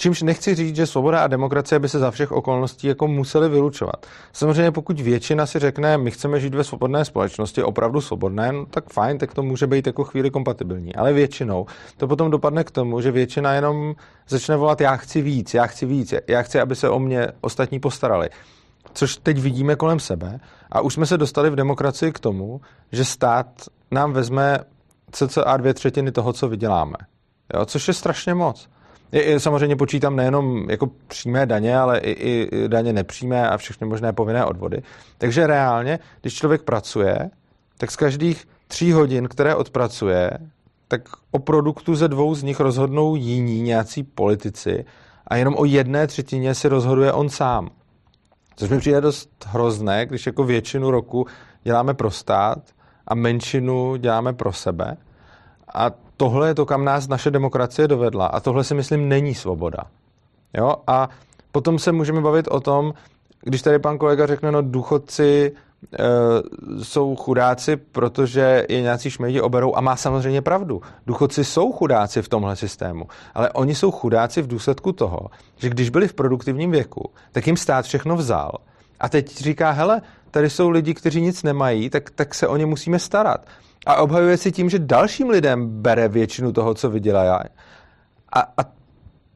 [0.01, 4.07] Čímž nechci říct, že svoboda a demokracie by se za všech okolností jako museli vylučovat.
[4.33, 8.93] Samozřejmě pokud většina si řekne, my chceme žít ve svobodné společnosti, opravdu svobodné, no, tak
[8.93, 10.95] fajn, tak to může být jako chvíli kompatibilní.
[10.95, 13.95] Ale většinou to potom dopadne k tomu, že většina jenom
[14.29, 17.81] začne volat, já chci víc, já chci víc, já chci, aby se o mě ostatní
[17.81, 18.29] postarali.
[18.95, 20.41] Což teď vidíme kolem sebe
[20.73, 22.61] a už jsme se dostali v demokracii k tomu,
[22.93, 23.47] že stát
[23.91, 24.59] nám vezme
[25.13, 26.97] cca dvě třetiny toho, co vyděláme.
[27.55, 28.69] Jo, což je strašně moc.
[29.13, 34.13] Je, samozřejmě počítám nejenom jako přímé daně, ale i, i daně nepřímé a všechny možné
[34.13, 34.83] povinné odvody.
[35.19, 37.31] Takže reálně, když člověk pracuje,
[37.79, 40.31] tak z každých tří hodin, které odpracuje,
[40.89, 44.85] tak o produktu ze dvou z nich rozhodnou jiní nějací politici
[45.27, 47.71] a jenom o jedné třetině si rozhoduje on sám.
[48.57, 51.27] Což mi přijde dost hrozné, když jako většinu roku
[51.63, 52.59] děláme pro stát
[53.11, 54.97] a menšinu děláme pro sebe.
[55.75, 58.27] A tohle je to, kam nás naše demokracie dovedla.
[58.27, 59.79] A tohle si myslím není svoboda.
[60.55, 60.77] Jo?
[60.87, 61.09] A
[61.53, 62.95] potom se můžeme bavit o tom,
[63.43, 66.05] když tady pan kolega řekne, no důchodci e,
[66.85, 70.83] jsou chudáci, protože je nějací šmejdi oberou a má samozřejmě pravdu.
[71.07, 75.21] Důchodci jsou chudáci v tomhle systému, ale oni jsou chudáci v důsledku toho,
[75.57, 78.53] že když byli v produktivním věku, tak jim stát všechno vzal
[79.01, 82.67] a teď říká, hele, tady jsou lidi, kteří nic nemají, tak, tak se o ně
[82.67, 83.47] musíme starat
[83.87, 87.45] a obhajuje si tím, že dalším lidem bere většinu toho, co vydělá.
[88.33, 88.65] A, a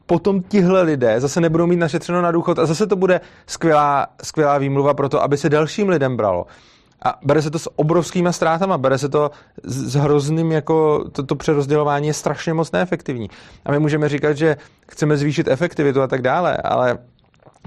[0.06, 4.58] potom tihle lidé zase nebudou mít našetřeno na důchod a zase to bude skvělá, skvělá
[4.58, 6.46] výmluva pro to, aby se dalším lidem bralo.
[7.06, 9.30] A bere se to s obrovskýma ztrátama, bere se to
[9.64, 13.30] s hrozným, jako to, to přerozdělování je strašně moc neefektivní.
[13.64, 14.56] A my můžeme říkat, že
[14.88, 16.98] chceme zvýšit efektivitu a tak dále, ale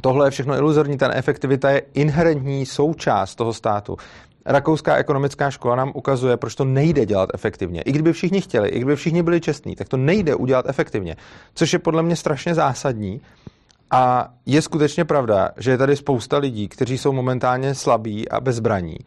[0.01, 3.97] tohle je všechno iluzorní, ta efektivita je inherentní součást toho státu.
[4.45, 7.81] Rakouská ekonomická škola nám ukazuje, proč to nejde dělat efektivně.
[7.81, 11.15] I kdyby všichni chtěli, i kdyby všichni byli čestní, tak to nejde udělat efektivně.
[11.53, 13.21] Což je podle mě strašně zásadní.
[13.91, 18.97] A je skutečně pravda, že je tady spousta lidí, kteří jsou momentálně slabí a bezbraní.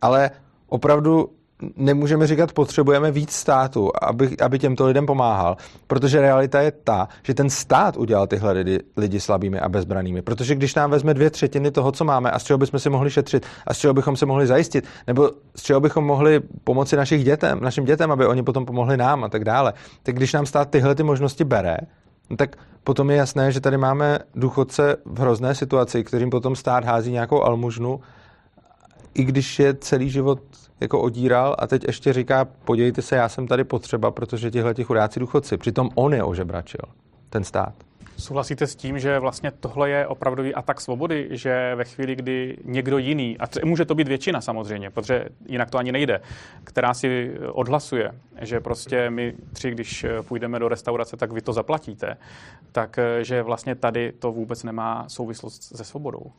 [0.00, 0.30] Ale
[0.68, 1.30] opravdu
[1.76, 7.34] nemůžeme říkat, potřebujeme víc státu, aby, aby těmto lidem pomáhal, protože realita je ta, že
[7.34, 10.22] ten stát udělal tyhle lidi, lidi slabými a bezbranými.
[10.22, 13.10] Protože když nám vezme dvě třetiny toho, co máme a z čeho bychom si mohli
[13.10, 17.24] šetřit a z čeho bychom se mohli zajistit, nebo z čeho bychom mohli pomoci našich
[17.24, 19.72] dětem, našim dětem, aby oni potom pomohli nám a tak dále,
[20.02, 21.76] tak když nám stát tyhle ty možnosti bere,
[22.30, 26.84] no tak potom je jasné, že tady máme důchodce v hrozné situaci, kterým potom stát
[26.84, 28.00] hází nějakou almužnu,
[29.14, 30.40] i když je celý život
[30.82, 34.84] jako odíral a teď ještě říká, podívejte se, já jsem tady potřeba, protože tihle ti
[34.84, 35.56] chudáci důchodci.
[35.56, 36.84] Přitom on je ožebračil,
[37.30, 37.74] ten stát.
[38.16, 42.98] Souhlasíte s tím, že vlastně tohle je opravdový atak svobody, že ve chvíli, kdy někdo
[42.98, 46.20] jiný, a může to být většina samozřejmě, protože jinak to ani nejde,
[46.64, 52.16] která si odhlasuje, že prostě my tři, když půjdeme do restaurace, tak vy to zaplatíte,
[52.72, 56.32] tak že vlastně tady to vůbec nemá souvislost se svobodou.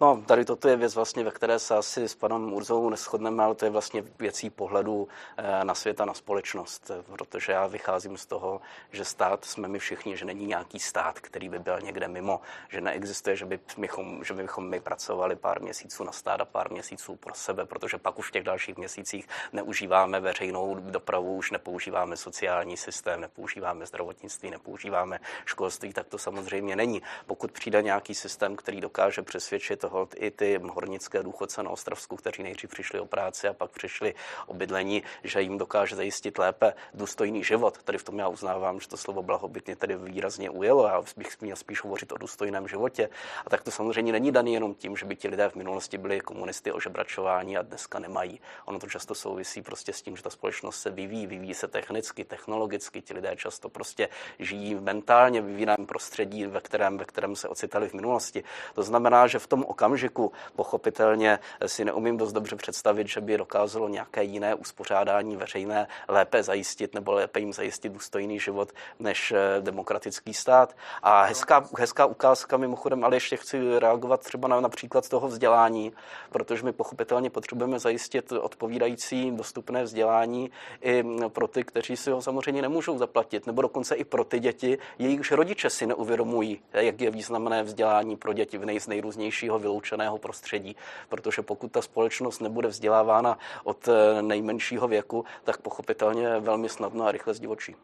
[0.00, 3.54] No, tady toto je věc vlastně, ve které se asi s panem Urzou neschodneme, ale
[3.54, 8.26] to je vlastně věcí pohledu eh, na svět a na společnost, protože já vycházím z
[8.26, 8.60] toho,
[8.92, 12.80] že stát jsme my všichni, že není nějaký stát, který by byl někde mimo, že
[12.80, 17.16] neexistuje, že, by bychom, že bychom my pracovali pár měsíců na stát a pár měsíců
[17.16, 22.76] pro sebe, protože pak už v těch dalších měsících neužíváme veřejnou dopravu, už nepoužíváme sociální
[22.76, 27.02] systém, nepoužíváme zdravotnictví, nepoužíváme školství, tak to samozřejmě není.
[27.26, 32.42] Pokud přijde nějaký systém, který dokáže přesvědčit hold i ty hornické důchodce na Ostravsku, kteří
[32.42, 34.14] nejdřív přišli o práci a pak přišli
[34.46, 37.78] o bydlení, že jim dokáže zajistit lépe důstojný život.
[37.82, 40.86] Tady v tom já uznávám, že to slovo blahobyt mě tady výrazně ujelo.
[40.86, 43.08] Já bych měl spíš hovořit o důstojném životě.
[43.46, 46.20] A tak to samozřejmě není daný jenom tím, že by ti lidé v minulosti byli
[46.20, 48.40] komunisty ožebračování a dneska nemají.
[48.64, 52.24] Ono to často souvisí prostě s tím, že ta společnost se vyvíjí, vyvíjí se technicky,
[52.24, 53.02] technologicky.
[53.02, 57.88] Ti lidé často prostě žijí mentálně v jiném prostředí, ve kterém, ve kterém se ocitali
[57.88, 58.44] v minulosti.
[58.74, 60.32] To znamená, že v tom okamžiku.
[60.56, 66.94] Pochopitelně si neumím dost dobře představit, že by dokázalo nějaké jiné uspořádání veřejné lépe zajistit
[66.94, 70.76] nebo lépe jim zajistit důstojný život než eh, demokratický stát.
[71.02, 75.92] A hezká, hezká ukázka mimochodem, ale ještě chci reagovat třeba na například toho vzdělání,
[76.30, 82.62] protože my pochopitelně potřebujeme zajistit odpovídající dostupné vzdělání i pro ty, kteří si ho samozřejmě
[82.62, 87.62] nemůžou zaplatit, nebo dokonce i pro ty děti, jejichž rodiče si neuvědomují, jak je významné
[87.62, 90.76] vzdělání pro děti v nej, z nejrůznějšího vyloučeného prostředí,
[91.08, 97.12] protože pokud ta společnost nebude vzdělávána od eh, nejmenšího věku, tak pochopitelně velmi snadno a
[97.12, 97.74] rychle zdivočí.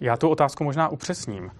[0.00, 1.50] Já tu otázku možná upřesním.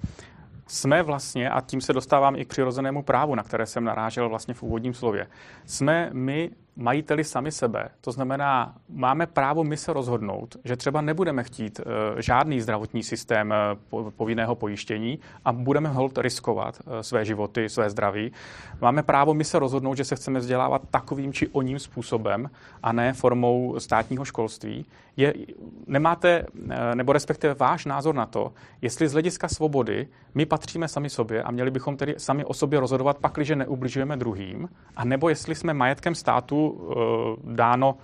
[0.66, 4.55] Jsme vlastně, a tím se dostávám i k přirozenému právu, na které jsem narážel vlastně
[4.55, 5.26] v úvodním slově,
[5.66, 7.88] jsme my majiteli sami sebe.
[8.00, 13.54] To znamená, máme právo my se rozhodnout, že třeba nebudeme chtít uh, žádný zdravotní systém
[13.90, 18.32] uh, povinného pojištění a budeme hold riskovat uh, své životy, své zdraví.
[18.80, 22.50] Máme právo my se rozhodnout, že se chceme vzdělávat takovým či oním způsobem
[22.82, 24.87] a ne formou státního školství.
[25.16, 25.35] Je,
[25.87, 26.46] nemáte,
[26.94, 31.50] nebo respektive váš názor na to, jestli z hlediska svobody my patříme sami sobě a
[31.50, 36.14] měli bychom tedy sami o sobě rozhodovat, pakliže neubližujeme druhým, a nebo jestli jsme majetkem
[36.14, 36.94] státu Eh,
[37.44, 37.96] dáno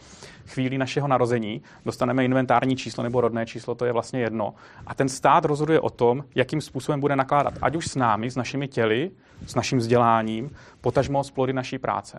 [0.47, 4.55] chvíli našeho narození, dostaneme inventární číslo nebo rodné číslo, to je vlastně jedno.
[4.87, 8.37] A ten stát rozhoduje o tom, jakým způsobem bude nakládat, ať už s námi, s
[8.37, 9.11] našimi těly,
[9.47, 12.18] s naším vzděláním, potažmo s plody naší práce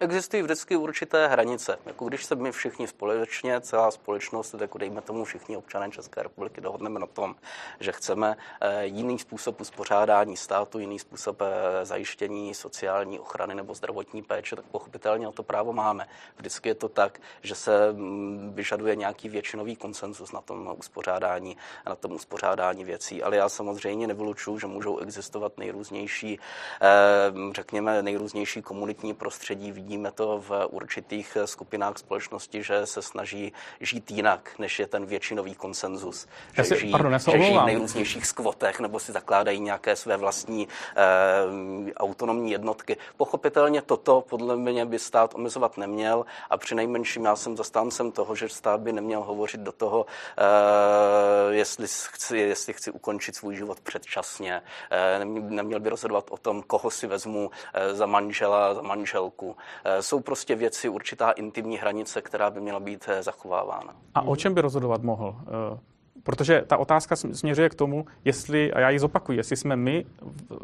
[0.00, 1.78] existují vždycky určité hranice.
[1.86, 6.60] Jako když se my všichni společně, celá společnost, jako dejme tomu všichni občané České republiky,
[6.60, 7.34] dohodneme na tom,
[7.80, 14.22] že chceme eh, jiný způsob uspořádání státu, jiný způsob eh, zajištění sociální ochrany nebo zdravotní
[14.22, 16.06] péče, tak pochopitelně o to právo máme.
[16.36, 21.56] Vždycky je to tak, že se mm, vyžaduje nějaký většinový konsenzus na tom uspořádání,
[21.86, 23.22] na tom uspořádání věcí.
[23.22, 26.38] Ale já samozřejmě nevylučuju, že můžou existovat nejrůznější,
[26.80, 34.10] eh, řekněme, nejrůznější komunitní prostředí, vidíme to v určitých skupinách společnosti, že se snaží žít
[34.10, 36.28] jinak, než je ten většinový konsenzus.
[36.52, 40.68] Že, si, žijí, pardon, že žijí v nejrůznějších skvotech nebo si zakládají nějaké své vlastní
[40.96, 42.96] eh, autonomní jednotky.
[43.16, 48.34] Pochopitelně toto podle mě by stát omezovat neměl a při nejmenším já jsem zastáncem toho,
[48.34, 50.06] že stát by neměl hovořit do toho,
[50.38, 54.62] eh, jestli, chci, jestli chci ukončit svůj život předčasně.
[54.90, 59.56] Eh, neměl by rozhodovat o tom, koho si vezmu eh, za manžela, za manželku.
[59.84, 63.92] Eh, jsou prostě věci, určitá intimní hranice, která by měla být eh, zachovávána.
[64.14, 65.36] A o čem by rozhodovat mohl?
[65.74, 65.78] Eh,
[66.22, 70.04] protože ta otázka směřuje k tomu, jestli, a já ji zopakuju, jestli jsme my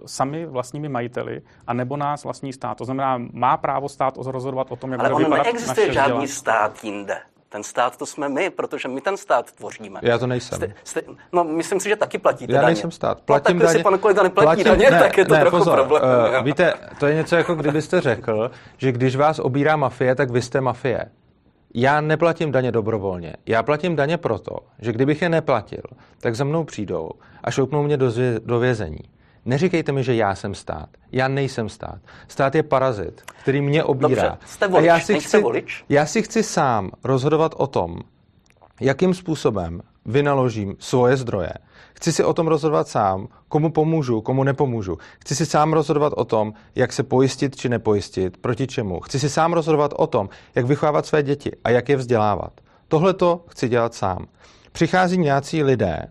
[0.06, 2.78] sami vlastními majiteli, anebo nás vlastní stát.
[2.78, 6.26] To znamená, má právo stát rozhodovat o tom, jak Ale bude vypadat neexistuje naše žádný
[6.26, 6.28] vzdělání.
[6.28, 7.20] stát jinde.
[7.54, 10.00] Ten stát to jsme my, protože my ten stát tvoříme.
[10.02, 10.56] Já to nejsem.
[10.56, 12.66] Jste, jste, no, myslím si, že taky platíte Já daně.
[12.66, 13.20] nejsem stát.
[13.20, 13.78] Platím no, tak daně.
[13.78, 16.02] si pan kolega neplatí platím, daně, ne, tak je to ne, trochu pozor, problém.
[16.38, 20.42] Uh, víte, to je něco jako kdybyste řekl, že když vás obírá mafie, tak vy
[20.42, 21.04] jste mafie.
[21.74, 23.34] Já neplatím daně dobrovolně.
[23.46, 25.82] Já platím daně proto, že kdybych je neplatil,
[26.20, 27.10] tak za mnou přijdou
[27.44, 29.00] a šoupnou mě do, zvě- do vězení.
[29.44, 30.88] Neříkejte mi, že já jsem stát.
[31.12, 31.98] Já nejsem stát.
[32.28, 34.08] Stát je parazit, který mě obírá.
[34.08, 35.84] Dobře, jste volič, a já si, nejste chci, volič?
[35.88, 37.98] já si chci sám rozhodovat o tom,
[38.80, 41.52] jakým způsobem vynaložím svoje zdroje.
[41.94, 44.98] Chci si o tom rozhodovat sám, komu pomůžu, komu nepomůžu.
[45.20, 49.00] Chci si sám rozhodovat o tom, jak se pojistit či nepojistit, proti čemu.
[49.00, 52.52] Chci si sám rozhodovat o tom, jak vychovávat své děti a jak je vzdělávat.
[52.88, 54.26] Tohle to chci dělat sám.
[54.72, 56.06] Přichází nějací lidé,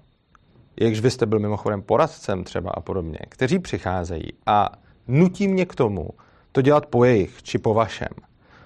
[0.78, 4.72] jakž vy jste byl mimochodem poradcem třeba a podobně, kteří přicházejí a
[5.08, 6.10] nutí mě k tomu
[6.52, 8.08] to dělat po jejich či po vašem.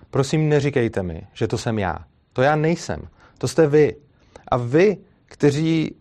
[0.10, 1.98] Prosím, neříkejte mi, že to jsem já.
[2.34, 3.02] To já nejsem.
[3.38, 3.96] To jste vy.
[4.48, 5.96] A vy, kteří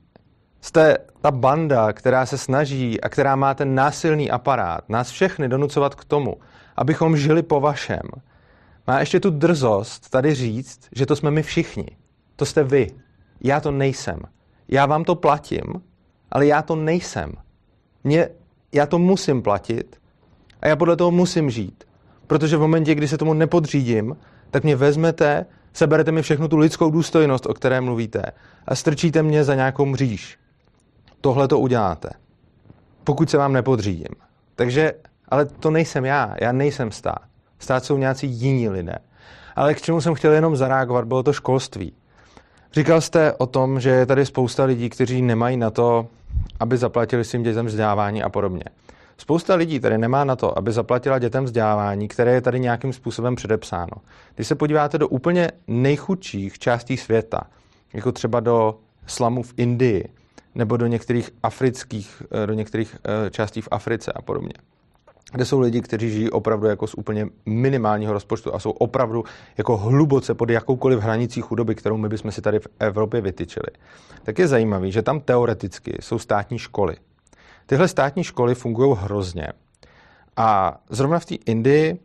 [0.61, 5.95] jste ta banda, která se snaží a která má ten násilný aparát, nás všechny donucovat
[5.95, 6.37] k tomu,
[6.77, 8.03] abychom žili po vašem,
[8.87, 11.87] má ještě tu drzost tady říct, že to jsme my všichni.
[12.37, 12.87] To jste vy.
[13.41, 14.21] Já to nejsem.
[14.69, 15.63] Já vám to platím,
[16.31, 17.33] ale já to nejsem.
[18.05, 18.29] Mě,
[18.73, 19.97] já to musím platit
[20.61, 21.85] a já podle toho musím žít.
[22.27, 24.17] Protože v momentě, kdy se tomu nepodřídím,
[24.51, 28.23] tak mě vezmete, seberete mi všechnu tu lidskou důstojnost, o které mluvíte
[28.67, 30.39] a strčíte mě za nějakou mříž.
[31.21, 32.11] Tohle to uděláte.
[33.05, 34.15] Pokud se vám nepodřídím.
[34.55, 34.93] Takže,
[35.29, 37.19] ale to nejsem já, já nejsem stát.
[37.59, 38.99] Stát jsou nějací jiní lidé.
[39.57, 41.93] Ale k čemu jsem chtěl jenom zareagovat, bylo to školství.
[42.73, 46.07] Říkal jste o tom, že je tady spousta lidí, kteří nemají na to,
[46.61, 48.65] aby zaplatili svým dětem vzdělávání a podobně.
[49.19, 53.35] Spousta lidí tady nemá na to, aby zaplatila dětem vzdělávání, které je tady nějakým způsobem
[53.35, 53.93] předepsáno.
[54.35, 57.41] Když se podíváte do úplně nejchudších částí světa,
[57.93, 60.09] jako třeba do slamu v Indii,
[60.55, 62.97] nebo do některých afrických, do některých
[63.31, 64.53] částí v Africe a podobně,
[65.37, 69.25] kde jsou lidi, kteří žijí opravdu jako z úplně minimálního rozpočtu a jsou opravdu
[69.59, 73.67] jako hluboce pod jakoukoliv hranicí chudoby, kterou my bychom si tady v Evropě vytyčili,
[74.23, 76.97] tak je zajímavý, že tam teoreticky jsou státní školy.
[77.67, 79.49] Tyhle státní školy fungují hrozně.
[80.37, 81.99] A zrovna v té Indii,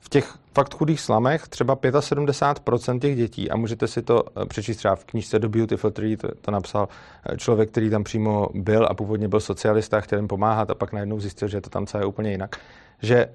[0.00, 4.96] v těch fakt chudých slamech, třeba 75% těch dětí, a můžete si to přečíst třeba
[4.96, 6.88] v knížce do Beautiful Tree, to, to napsal
[7.36, 11.20] člověk, který tam přímo byl a původně byl socialista, chtěl jim pomáhat a pak najednou
[11.20, 12.56] zjistil, že to tam celé úplně jinak,
[13.02, 13.26] že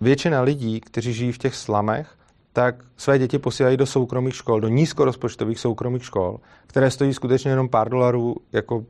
[0.00, 2.08] většina lidí, kteří žijí v těch slamech,
[2.52, 7.68] tak své děti posílají do soukromých škol, do nízkorozpočtových soukromých škol, které stojí skutečně jenom
[7.68, 8.84] pár dolarů jako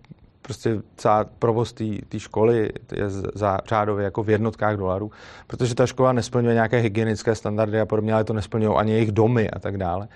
[0.46, 1.72] prostě celá provoz
[2.08, 5.10] té školy je za řádově jako v jednotkách dolarů,
[5.46, 9.50] protože ta škola nesplňuje nějaké hygienické standardy a podobně, ale to nesplňují ani jejich domy
[9.50, 10.08] a tak dále.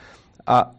[0.46, 0.70] A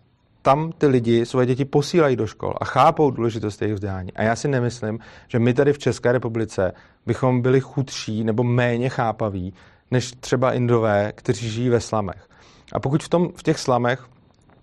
[0.41, 4.13] tam ty lidi svoje děti posílají do škol a chápou důležitost jejich vzdělání.
[4.13, 6.71] A já si nemyslím, že my tady v České republice
[7.05, 9.53] bychom byli chudší nebo méně chápaví
[9.91, 12.27] než třeba Indové, kteří žijí ve slamech.
[12.73, 14.05] A pokud v, tom, v těch slamech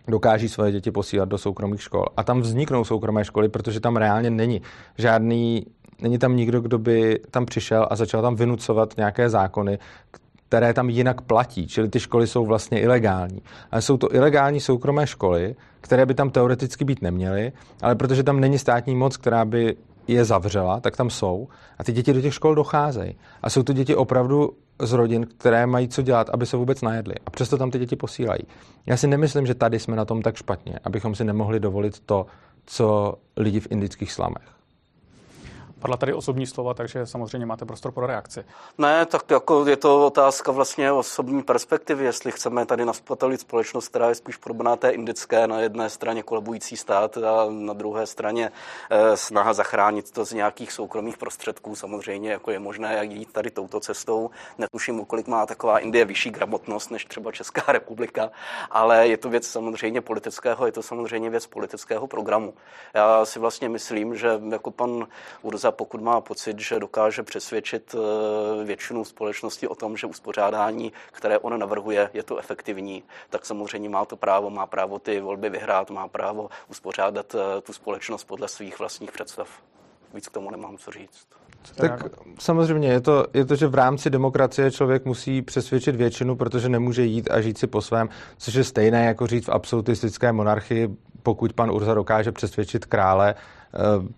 [0.08, 2.04] dokáží své děti posílat do soukromých škol.
[2.16, 4.62] A tam vzniknou soukromé školy, protože tam reálně není
[4.98, 5.66] žádný,
[6.02, 9.78] není tam nikdo, kdo by tam přišel a začal tam vynucovat nějaké zákony,
[10.48, 13.42] které tam jinak platí, čili ty školy jsou vlastně ilegální.
[13.70, 18.40] Ale jsou to ilegální soukromé školy, které by tam teoreticky být neměly, ale protože tam
[18.40, 19.76] není státní moc, která by
[20.08, 23.16] je zavřela, tak tam jsou a ty děti do těch škol docházejí.
[23.42, 27.14] A jsou to děti opravdu z rodin, které mají co dělat, aby se vůbec najedli.
[27.26, 28.42] A přesto tam ty děti posílají.
[28.86, 32.26] Já si nemyslím, že tady jsme na tom tak špatně, abychom si nemohli dovolit to,
[32.66, 34.55] co lidi v indických slamech.
[35.86, 38.44] Padla tady osobní slova, takže samozřejmě máte prostor pro reakci.
[38.78, 44.08] Ne, tak jako je to otázka vlastně osobní perspektivy, jestli chceme tady naspatelit společnost, která
[44.08, 48.50] je spíš podobná té indické, na jedné straně kolabující stát a na druhé straně
[48.90, 51.74] eh, snaha zachránit to z nějakých soukromých prostředků.
[51.74, 54.30] Samozřejmě jako je možné jít tady touto cestou.
[54.58, 58.30] Netuším, kolik má taková Indie vyšší gramotnost než třeba Česká republika,
[58.70, 62.54] ale je to věc samozřejmě politického, je to samozřejmě věc politického programu.
[62.94, 65.06] Já si vlastně myslím, že jako pan
[65.42, 71.38] Urza, pokud má pocit, že dokáže přesvědčit eh, většinu společnosti o tom, že uspořádání, které
[71.38, 75.90] on navrhuje, je to efektivní, tak samozřejmě má to právo, má právo ty volby vyhrát,
[75.90, 79.48] má právo uspořádat eh, tu společnost podle svých vlastních představ.
[80.14, 81.26] Víc k tomu nemám co říct.
[81.74, 82.04] Tak
[82.38, 87.02] samozřejmě je to, je to, že v rámci demokracie člověk musí přesvědčit většinu, protože nemůže
[87.02, 88.08] jít a žít si po svém,
[88.38, 90.88] což je stejné jako říct v absolutistické monarchii,
[91.22, 93.34] pokud pan Urza dokáže přesvědčit krále,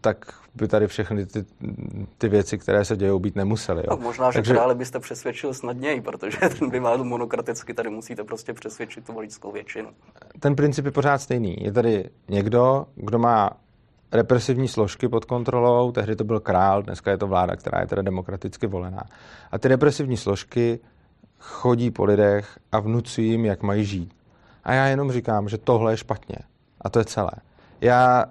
[0.00, 1.44] tak by tady všechny ty,
[2.18, 3.80] ty věci, které se dějou, být nemusely.
[3.80, 3.86] Jo.
[3.90, 4.54] No, možná, že Takže...
[4.54, 9.52] krále byste přesvědčil snadněji, protože ten by byl monokraticky, tady musíte prostě přesvědčit tu voličskou
[9.52, 9.88] většinu.
[10.40, 11.56] Ten princip je pořád stejný.
[11.60, 13.50] Je tady někdo, kdo má
[14.12, 18.02] represivní složky pod kontrolou, tehdy to byl král, dneska je to vláda, která je teda
[18.02, 19.02] demokraticky volená.
[19.50, 20.80] A ty represivní složky
[21.38, 24.14] chodí po lidech a vnucují jim, jak mají žít.
[24.64, 26.36] A já jenom říkám, že tohle je špatně.
[26.80, 27.30] A to je celé.
[27.80, 28.24] Já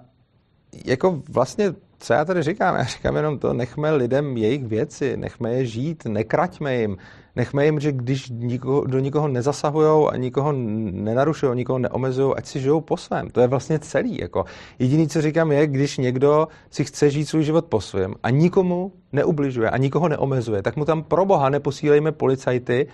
[0.84, 2.74] jako vlastně, co já tady říkám?
[2.74, 6.96] Já říkám jenom to, nechme lidem jejich věci, nechme je žít, nekraťme jim,
[7.38, 12.60] Nechme jim, že když nikoho, do nikoho nezasahují a nikoho nenarušují, nikoho neomezují, ať si
[12.60, 13.30] žijou po svém.
[13.30, 14.18] To je vlastně celý.
[14.20, 14.44] Jako.
[14.78, 18.92] Jediný, co říkám, je, když někdo si chce žít svůj život po svém a nikomu
[19.12, 22.86] neubližuje a nikoho neomezuje, tak mu tam pro boha neposílejme policajty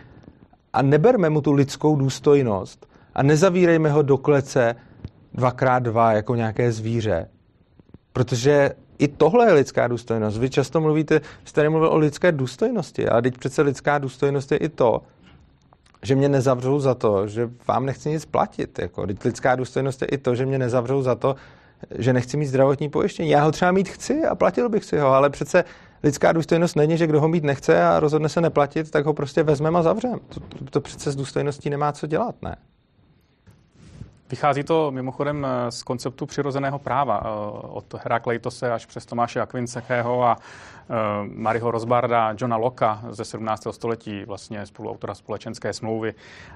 [0.72, 4.74] a neberme mu tu lidskou důstojnost a nezavírejme ho do klece
[5.34, 7.28] dvakrát dva jako nějaké zvíře.
[8.14, 10.38] Protože i tohle je lidská důstojnost.
[10.38, 14.68] Vy často mluvíte, jste nemluvil o lidské důstojnosti, ale teď přece lidská důstojnost je i
[14.68, 15.02] to,
[16.02, 18.78] že mě nezavřou za to, že vám nechci nic platit.
[18.78, 19.06] Jako.
[19.06, 21.36] Teď lidská důstojnost je i to, že mě nezavřou za to,
[21.98, 23.30] že nechci mít zdravotní pojištění.
[23.30, 25.64] Já ho třeba mít chci a platil bych si ho, ale přece
[26.02, 29.42] lidská důstojnost není, že kdo ho mít nechce a rozhodne se neplatit, tak ho prostě
[29.42, 30.18] vezmeme a zavřeme.
[30.28, 32.56] To, to, to přece s důstojností nemá co dělat, ne?
[34.34, 37.28] Vychází to mimochodem eh, z konceptu přirozeného práva eh,
[37.62, 40.36] od Herakleitose až přes Tomáše Akvincekého a
[40.90, 43.66] Eh, Mariho Rozbarda, Johna Locka ze 17.
[43.70, 46.14] století, vlastně spoluautora společenské smlouvy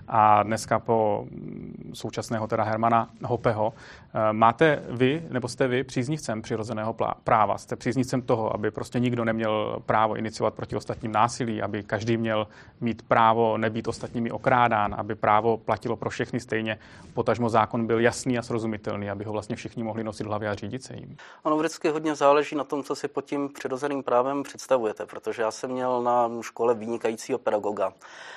[0.08, 3.72] a dneska po mm, současného teda Hermana Hopeho.
[4.14, 7.58] Eh, máte vy, nebo jste vy příznivcem přirozeného práva?
[7.58, 12.48] Jste příznivcem toho, aby prostě nikdo neměl právo iniciovat proti ostatním násilí, aby každý měl
[12.80, 16.78] mít právo nebýt ostatními okrádán, aby právo platilo pro všechny stejně,
[17.14, 20.82] potažmo zákon byl jasný a srozumitelný, aby ho vlastně všichni mohli nosit hlavě a řídit
[20.82, 21.16] se jim.
[21.42, 25.42] Ono vždycky hodně záleží na tom, co si pod tím přirozeným právem právem představujete, protože
[25.42, 27.92] já jsem měl na škole vynikajícího pedagoga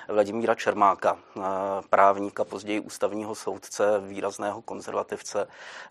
[0.07, 1.41] Vladimíra Čermáka, eh,
[1.89, 5.47] právníka, později ústavního soudce, výrazného konzervativce,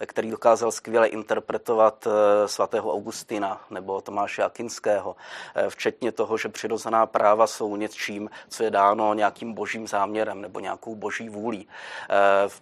[0.06, 5.16] který dokázal skvěle interpretovat eh, svatého Augustina nebo Tomáše Akinského,
[5.54, 10.60] eh, včetně toho, že přirozená práva jsou něčím, co je dáno nějakým božím záměrem nebo
[10.60, 11.68] nějakou boží vůlí.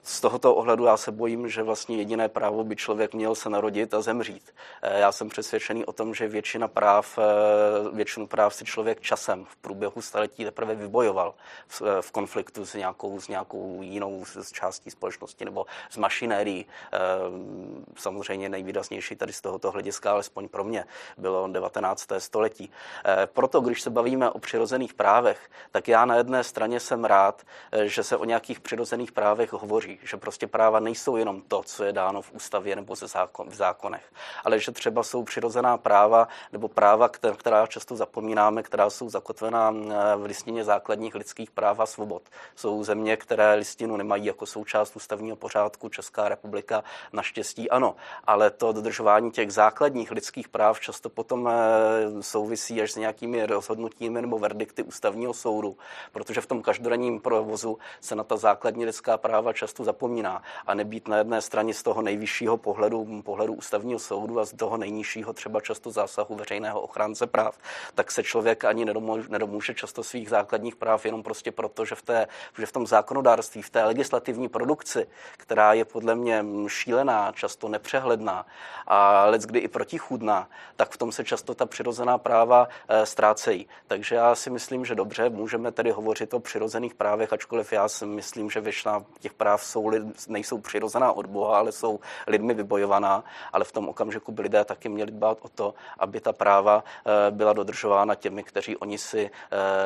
[0.02, 3.94] Z tohoto ohledu já se bojím, že vlastně jediné právo by člověk měl se narodit
[3.94, 4.54] a zemřít.
[4.82, 9.56] Já jsem přesvědčený o tom, že většina práv Eh, většinu práv si člověk časem v
[9.56, 11.34] průběhu staletí teprve vybojoval
[11.66, 16.66] v, eh, v konfliktu s nějakou, s nějakou jinou z částí společnosti nebo s mašinérií.
[16.98, 20.84] Eh, samozřejmě nejvýraznější tady z tohoto hlediska, alespoň pro mě,
[21.18, 22.20] bylo 19.
[22.20, 22.70] století.
[23.26, 27.42] Proto, když se bavíme o přirozených právech, tak já na jedné straně jsem rád,
[27.84, 31.92] že se o nějakých přirozených právech hovoří, že prostě práva nejsou jenom to, co je
[31.92, 34.12] dáno v ústavě nebo zákon, v zákonech,
[34.44, 39.70] ale že třeba jsou přirozená práva nebo práva, která často zapomínáme, která jsou zakotvená
[40.16, 42.22] v listině základních lidských práv a svobod.
[42.56, 48.72] Jsou země, které listinu nemají jako součást ústavního pořádku, Česká republika naštěstí ano, ale to
[48.72, 54.82] dodržování těch základních lidských práv často potom eh, souvisí až s nějakými rozhodnutími nebo verdikty
[54.82, 55.76] ústavního soudu,
[56.12, 60.42] protože v tom každodenním provozu se na ta základní lidská práva často zapomíná.
[60.66, 64.76] A nebýt na jedné straně z toho nejvyššího pohledu, pohledu ústavního soudu a z toho
[64.76, 67.58] nejnižšího třeba často zásahu veřejného ochránce práv,
[67.94, 68.84] tak se člověk ani
[69.28, 72.26] nedomůže často svých základních práv jenom prostě proto, že v, té,
[72.58, 76.42] že v tom zákonodárství, v té legislativní produkci, která je podle mě
[76.78, 78.46] šílená, často nepřehledná
[78.86, 83.68] a let kdy i protichůdná, tak v tom se často ta přirozená práva e, ztrácejí.
[83.86, 88.06] Takže já si myslím, že dobře, můžeme tedy hovořit o přirozených právech, ačkoliv já si
[88.06, 89.90] myslím, že většina těch práv jsou
[90.28, 94.88] nejsou přirozená od Boha, ale jsou lidmi vybojovaná, ale v tom okamžiku by lidé taky
[94.88, 96.84] měli dbát o to, aby ta práva
[97.30, 99.30] byla dodržována těmi, kteří oni si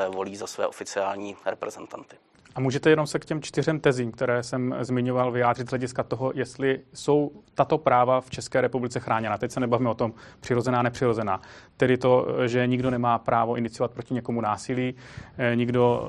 [0.08, 2.16] volí za své oficiální reprezentanty.
[2.54, 6.32] A můžete jenom se k těm čtyřem tezím, které jsem zmiňoval, vyjádřit z hlediska toho,
[6.34, 9.38] jestli jsou tato práva v České republice chráněna.
[9.38, 11.40] Teď se nebavíme o tom přirozená, nepřirozená.
[11.76, 14.94] Tedy to, že nikdo nemá právo iniciovat proti někomu násilí,
[15.38, 16.08] eh, nikdo,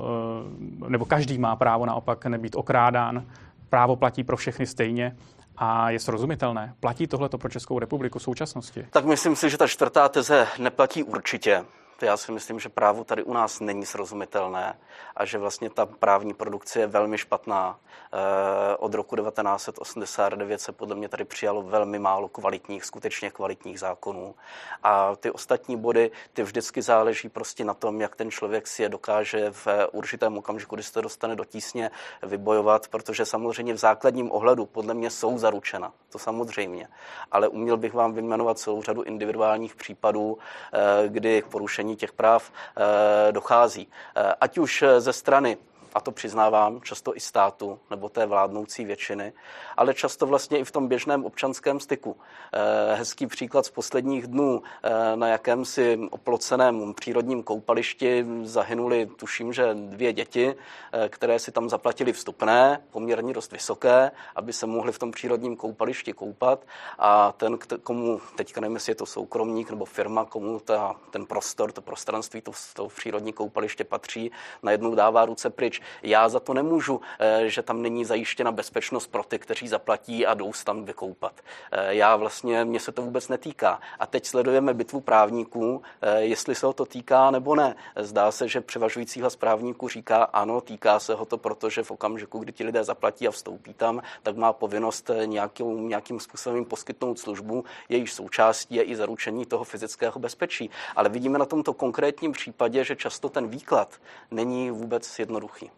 [0.86, 3.26] eh, nebo každý má právo naopak nebýt okrádán,
[3.68, 5.16] právo platí pro všechny stejně
[5.56, 6.74] a je srozumitelné.
[6.80, 8.86] Platí tohleto pro Českou republiku v současnosti?
[8.90, 11.64] Tak myslím si, že ta čtvrtá teze neplatí určitě
[12.02, 14.78] já si myslím, že právo tady u nás není srozumitelné
[15.16, 17.78] a že vlastně ta právní produkce je velmi špatná.
[18.12, 24.34] Eh, od roku 1989 se podle mě tady přijalo velmi málo kvalitních, skutečně kvalitních zákonů.
[24.82, 28.88] A ty ostatní body, ty vždycky záleží prostě na tom, jak ten člověk si je
[28.88, 31.90] dokáže v určitém okamžiku, kdy se to dostane do tísně,
[32.22, 35.92] vybojovat, protože samozřejmě v základním ohledu podle mě jsou zaručena.
[36.12, 36.88] To samozřejmě.
[37.30, 40.38] Ale uměl bych vám vyjmenovat celou řadu individuálních případů,
[40.72, 43.88] eh, kdy porušení těch práv eh, dochází.
[44.16, 45.58] Eh, ať už ze strany
[45.94, 49.32] a to přiznávám, často i státu nebo té vládnoucí většiny,
[49.76, 52.16] ale často vlastně i v tom běžném občanském styku.
[52.52, 59.74] Eh, hezký příklad z posledních dnů eh, na jakémsi oploceném přírodním koupališti zahynuli, tuším, že
[59.74, 60.54] dvě děti,
[60.92, 65.56] eh, které si tam zaplatili vstupné, poměrně dost vysoké, aby se mohli v tom přírodním
[65.56, 66.66] koupališti koupat
[66.98, 71.72] a ten, komu, teďka nevím, jestli je to soukromník nebo firma, komu ta, ten prostor,
[71.72, 74.30] to prostranství, to, to přírodní koupaliště patří,
[74.62, 75.80] najednou dává ruce pryč.
[76.02, 80.34] Já za to nemůžu, eh, že tam není zajištěna bezpečnost pro ty, kteří zaplatí a
[80.34, 81.32] jdou se tam vykoupat.
[81.72, 83.80] Eh, já vlastně, mě se to vůbec netýká.
[83.98, 87.76] A teď sledujeme bitvu právníků, eh, jestli se ho to týká nebo ne.
[87.96, 92.38] Zdá se, že převažující hlas právníků říká, ano, týká se ho to, protože v okamžiku,
[92.38, 97.64] kdy ti lidé zaplatí a vstoupí tam, tak má povinnost nějakým, nějakým způsobem poskytnout službu,
[97.88, 100.70] jejíž součástí je i zaručení toho fyzického bezpečí.
[100.96, 105.70] Ale vidíme na tomto konkrétním případě, že často ten výklad není vůbec jednoduchý.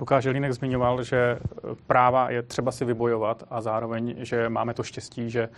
[0.00, 1.38] Lukáš Jelínek zmiňoval, že
[1.86, 5.48] práva je třeba si vybojovat a zároveň, že máme to štěstí, že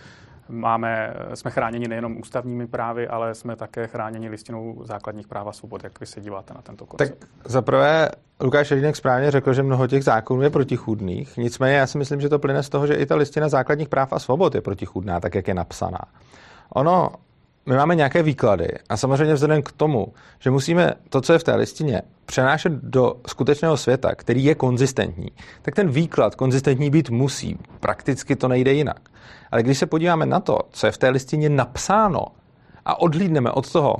[0.49, 5.84] máme, jsme chráněni nejenom ústavními právy, ale jsme také chráněni listinou základních práv a svobod.
[5.84, 7.18] Jak vy se díváte na tento koncept?
[7.18, 8.09] Tak zaprvé
[8.41, 11.36] Lukáš Jelínek správně řekl, že mnoho těch zákonů je protichůdných.
[11.36, 14.12] Nicméně já si myslím, že to plyne z toho, že i ta listina základních práv
[14.12, 16.01] a svobod je protichůdná, tak jak je napsaná.
[16.74, 17.11] Ono
[17.66, 21.44] my máme nějaké výklady a samozřejmě vzhledem k tomu, že musíme to, co je v
[21.44, 25.28] té listině, přenášet do skutečného světa, který je konzistentní,
[25.62, 27.58] tak ten výklad konzistentní být musí.
[27.80, 29.00] Prakticky to nejde jinak.
[29.50, 32.24] Ale když se podíváme na to, co je v té listině napsáno
[32.84, 33.96] a odhlídneme od toho,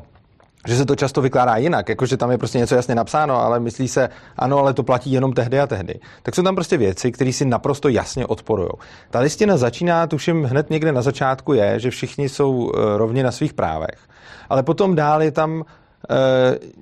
[0.67, 3.89] že se to často vykládá jinak, jakože tam je prostě něco jasně napsáno, ale myslí
[3.89, 5.95] se, ano, ale to platí jenom tehdy a tehdy.
[6.23, 8.71] Tak jsou tam prostě věci, které si naprosto jasně odporují.
[9.11, 13.31] Ta listina začíná, tuším, hned někde na začátku je, že všichni jsou eh, rovni na
[13.31, 13.99] svých právech.
[14.49, 15.65] Ale potom dál je tam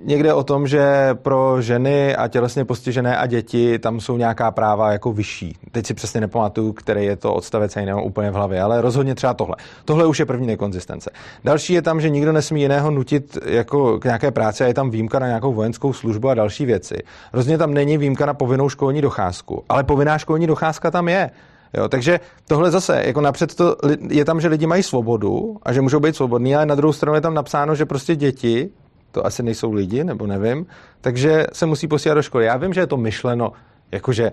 [0.05, 4.93] někde o tom, že pro ženy a tělesně postižené a děti tam jsou nějaká práva
[4.93, 5.57] jako vyšší.
[5.73, 9.15] Teď si přesně nepamatuju, který je to odstavec, já nemám úplně v hlavě, ale rozhodně
[9.15, 9.57] třeba tohle.
[9.85, 11.11] Tohle už je první nekonzistence.
[11.45, 14.91] Další je tam, že nikdo nesmí jiného nutit jako k nějaké práci a je tam
[14.91, 16.97] výjimka na nějakou vojenskou službu a další věci.
[17.33, 21.31] Rozhodně tam není výjimka na povinnou školní docházku, ale povinná školní docházka tam je.
[21.75, 23.77] Jo, takže tohle zase, jako napřed to,
[24.09, 27.15] je tam, že lidi mají svobodu a že můžou být svobodní, ale na druhou stranu
[27.15, 28.71] je tam napsáno, že prostě děti
[29.11, 30.67] to asi nejsou lidi, nebo nevím,
[31.01, 32.45] takže se musí posílat do školy.
[32.45, 33.53] Já vím, že je to myšleno,
[33.93, 34.33] jakože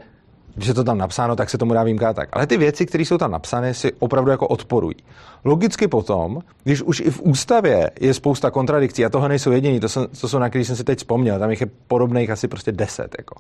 [0.56, 2.30] když je to tam napsáno, tak se tomu dá výjimka tak.
[2.34, 4.96] Ale ty věci, které jsou tam napsané, si opravdu jako odporují.
[5.44, 9.90] Logicky potom, když už i v ústavě je spousta kontradikcí, a toho nejsou jediný, to,
[9.90, 12.72] jsou, to jsou na který jsem si teď vzpomněl, tam jich je podobných asi prostě
[12.72, 13.16] deset.
[13.18, 13.36] Jako.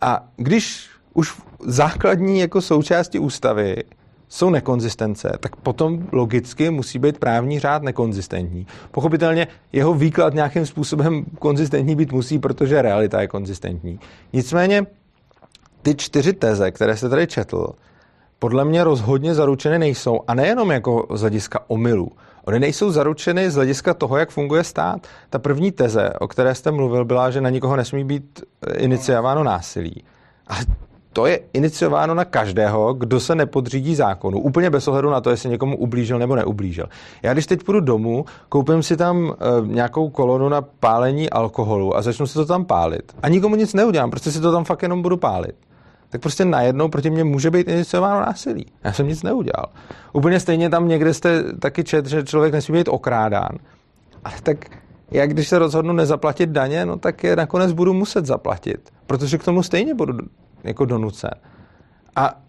[0.00, 3.76] A když už základní jako součástí ústavy
[4.30, 8.66] jsou nekonzistence, tak potom logicky musí být právní řád nekonzistentní.
[8.90, 14.00] Pochopitelně jeho výklad nějakým způsobem konzistentní být musí, protože realita je konzistentní.
[14.32, 14.86] Nicméně
[15.82, 17.66] ty čtyři teze, které se tady četl,
[18.38, 20.20] podle mě rozhodně zaručeny nejsou.
[20.28, 22.12] A nejenom jako z hlediska omylů.
[22.44, 25.06] Ony nejsou zaručeny z hlediska toho, jak funguje stát.
[25.30, 28.42] Ta první teze, o které jste mluvil, byla, že na nikoho nesmí být
[28.76, 30.04] iniciováno násilí.
[30.46, 30.60] Ale
[31.12, 35.50] to je iniciováno na každého, kdo se nepodřídí zákonu, úplně bez ohledu na to, jestli
[35.50, 36.86] někomu ublížil nebo neublížil.
[37.22, 42.02] Já když teď půjdu domů, koupím si tam e, nějakou kolonu na pálení alkoholu a
[42.02, 43.12] začnu si to tam pálit.
[43.22, 45.54] A nikomu nic neudělám, prostě si to tam fakt jenom budu pálit.
[46.10, 48.66] Tak prostě najednou proti mě může být iniciováno násilí.
[48.84, 49.66] Já jsem nic neudělal.
[50.12, 53.50] Úplně stejně tam někde jste taky čet, že člověk nesmí být okrádán.
[54.24, 54.58] Ale tak
[55.10, 59.44] jak když se rozhodnu nezaplatit daně, no tak je nakonec budu muset zaplatit, protože k
[59.44, 60.18] tomu stejně budu
[60.64, 61.30] jako donucen.
[62.16, 62.40] A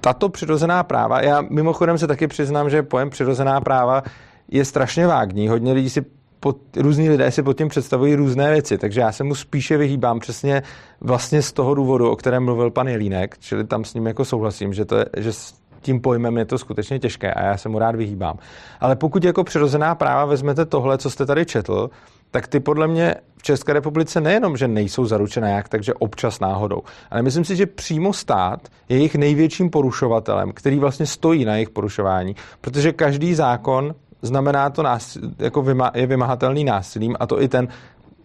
[0.00, 4.02] tato přirozená práva, já mimochodem se taky přiznám, že pojem přirozená práva
[4.48, 5.48] je strašně vágní.
[5.48, 6.04] Hodně lidí si
[6.40, 10.18] pod, různí lidé si pod tím představují různé věci, takže já se mu spíše vyhýbám
[10.18, 10.62] přesně
[11.00, 14.72] vlastně z toho důvodu, o kterém mluvil pan Jelínek, čili tam s ním jako souhlasím,
[14.72, 17.78] že, to je, že s tím pojmem je to skutečně těžké a já se mu
[17.78, 18.38] rád vyhýbám.
[18.80, 21.90] Ale pokud jako přirozená práva vezmete tohle, co jste tady četl,
[22.30, 26.82] tak ty podle mě v České republice nejenom, že nejsou zaručené jak, takže občas náhodou,
[27.10, 31.70] ale myslím si, že přímo stát je jejich největším porušovatelem, který vlastně stojí na jejich
[31.70, 35.64] porušování, protože každý zákon znamená to násil, jako
[35.94, 37.68] je vymahatelný násilím a to i ten,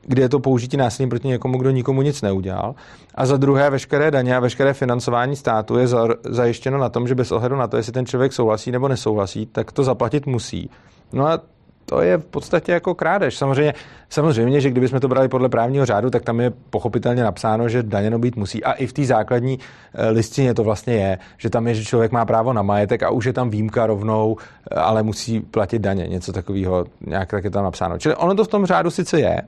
[0.02, 2.76] kdy je to použití násilím proti někomu, kdo nikomu nic neudělal.
[3.16, 7.16] A za druhé, veškeré daně a veškeré financování státu je za, zajištěno na tom, že
[7.16, 10.70] bez ohledu na to, jestli ten člověk souhlasí nebo nesouhlasí, tak to zaplatit musí.
[11.14, 11.40] No a
[11.86, 13.38] to je v podstatě jako krádež.
[13.38, 13.74] Samozřejmě,
[14.10, 18.20] samozřejmě, že kdybychom to brali podle právního řádu, tak tam je pochopitelně napsáno, že daněno
[18.20, 18.64] být musí.
[18.64, 19.60] A i v té základní
[19.94, 23.10] eh, listině to vlastně je, že tam je, že člověk má právo na majetek a
[23.10, 26.08] už je tam výjimka rovnou, eh, ale musí platit daně.
[26.08, 27.98] Něco takového, nějak tak je tam napsáno.
[27.98, 29.42] Čili ono to v tom řádu sice je,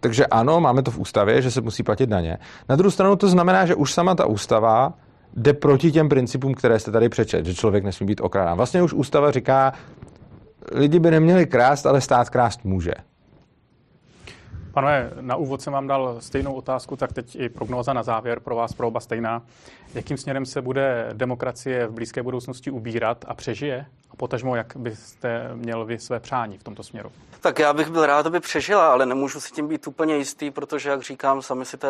[0.00, 2.38] takže ano, máme to v ústavě, že se musí platit daně.
[2.68, 4.92] Na druhou stranu to znamená, že už sama ta ústava
[5.36, 8.56] jde proti těm principům, které jste tady přečet, že člověk nesmí být okrádán.
[8.56, 9.72] Vlastně už ústava říká,
[10.72, 12.92] lidi by neměli krást, ale stát krást může.
[14.72, 18.56] Pane, na úvod jsem vám dal stejnou otázku, tak teď i prognóza na závěr pro
[18.56, 19.42] vás, pro oba stejná.
[19.96, 23.86] Jakým směrem se bude demokracie v blízké budoucnosti ubírat a přežije?
[24.10, 27.12] A potažmo, jak byste měl vy své přání v tomto směru?
[27.40, 30.90] Tak já bych byl rád, aby přežila, ale nemůžu si tím být úplně jistý, protože,
[30.90, 31.88] jak říkám, sami si té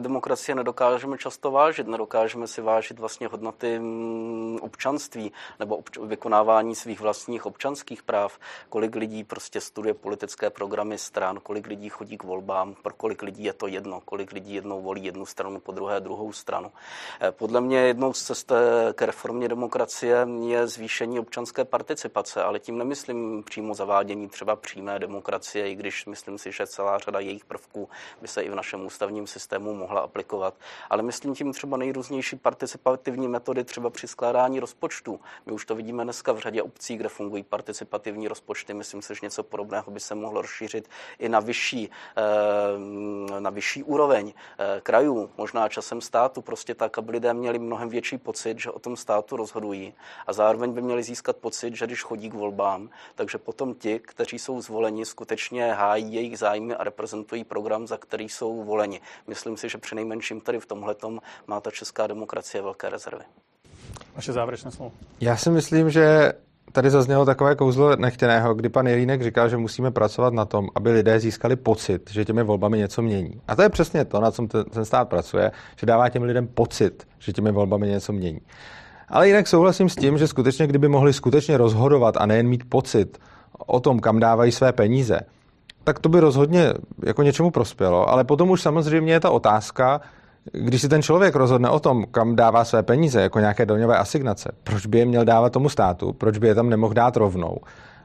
[0.00, 1.86] demokracie nedokážeme často vážit.
[1.86, 8.38] Nedokážeme si vážit vlastně hodnoty mm, občanství nebo obč- vykonávání svých vlastních občanských práv.
[8.68, 13.44] Kolik lidí prostě studuje politické programy stran, kolik lidí chodí k volbám, pro kolik lidí
[13.44, 16.72] je to jedno, kolik lidí jednou volí jednu stranu, po druhé druhou stranu.
[17.20, 22.58] Eh, podle mě jednou z cest eh, ke reformě demokracie je zvýšení občanské participace, ale
[22.58, 27.44] tím nemyslím přímo zavádění třeba přímé demokracie, i když myslím si, že celá řada jejich
[27.44, 27.88] prvků
[28.22, 30.54] by se i v našem ústavním systému mohla aplikovat.
[30.90, 35.20] Ale myslím tím třeba nejrůznější participativní metody třeba při skládání rozpočtu.
[35.46, 38.74] My už to vidíme dneska v řadě obcí, kde fungují participativní rozpočty.
[38.74, 40.88] Myslím si, že něco podobného by se mohlo rozšířit
[41.18, 47.12] i na vyšší, eh, na vyšší úroveň eh, krajů, možná časem státu, prostě tak, aby
[47.12, 49.94] lidé měli mnohem větší pocit, že o tom státu rozhodují
[50.26, 54.38] a zároveň by měli získat pocit, že když chodí k volbám, takže potom ti, kteří
[54.38, 59.00] jsou zvoleni, skutečně hájí jejich zájmy a reprezentují program, za který jsou voleni.
[59.26, 60.96] Myslím si, že při nejmenším tady v tomhle
[61.46, 63.24] má ta česká demokracie velké rezervy.
[64.14, 64.92] Vaše závěrečné slovo.
[65.20, 66.32] Já si myslím, že
[66.76, 70.90] tady zaznělo takové kouzlo nechtěného, kdy pan Jelínek říkal, že musíme pracovat na tom, aby
[70.90, 73.40] lidé získali pocit, že těmi volbami něco mění.
[73.48, 77.08] A to je přesně to, na čem ten stát pracuje, že dává těm lidem pocit,
[77.18, 78.40] že těmi volbami něco mění.
[79.08, 83.18] Ale jinak souhlasím s tím, že skutečně, kdyby mohli skutečně rozhodovat a nejen mít pocit
[83.66, 85.20] o tom, kam dávají své peníze,
[85.84, 86.74] tak to by rozhodně
[87.06, 88.08] jako něčemu prospělo.
[88.08, 90.00] Ale potom už samozřejmě je ta otázka,
[90.52, 94.52] když si ten člověk rozhodne o tom, kam dává své peníze, jako nějaké daňové asignace,
[94.64, 97.56] proč by je měl dávat tomu státu, proč by je tam nemohl dát rovnou.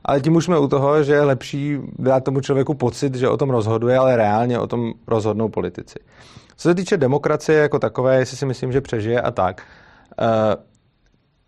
[0.05, 3.37] Ale tím už jsme u toho, že je lepší dát tomu člověku pocit, že o
[3.37, 5.99] tom rozhoduje, ale reálně o tom rozhodnou politici.
[6.57, 9.61] Co se týče demokracie jako takové, jestli si myslím, že přežije a tak,
[10.21, 10.25] eh,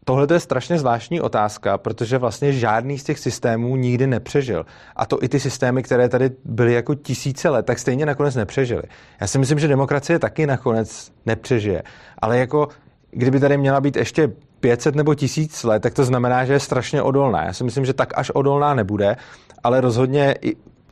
[0.05, 4.65] Tohle je strašně zvláštní otázka, protože vlastně žádný z těch systémů nikdy nepřežil.
[4.95, 8.83] A to i ty systémy, které tady byly jako tisíce let, tak stejně nakonec nepřežily.
[9.21, 11.83] Já si myslím, že demokracie taky nakonec nepřežije.
[12.19, 12.67] Ale jako
[13.11, 17.01] kdyby tady měla být ještě 500 nebo 1000 let, tak to znamená, že je strašně
[17.01, 17.43] odolná.
[17.43, 19.15] Já si myslím, že tak až odolná nebude,
[19.63, 20.35] ale rozhodně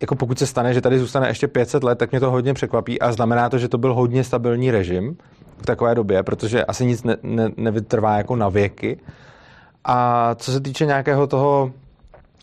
[0.01, 3.01] jako pokud se stane, že tady zůstane ještě 500 let, tak mě to hodně překvapí
[3.01, 5.17] a znamená to, že to byl hodně stabilní režim
[5.61, 8.99] v takové době, protože asi nic ne, ne, nevytrvá jako na věky.
[9.83, 11.71] A co se týče nějakého toho,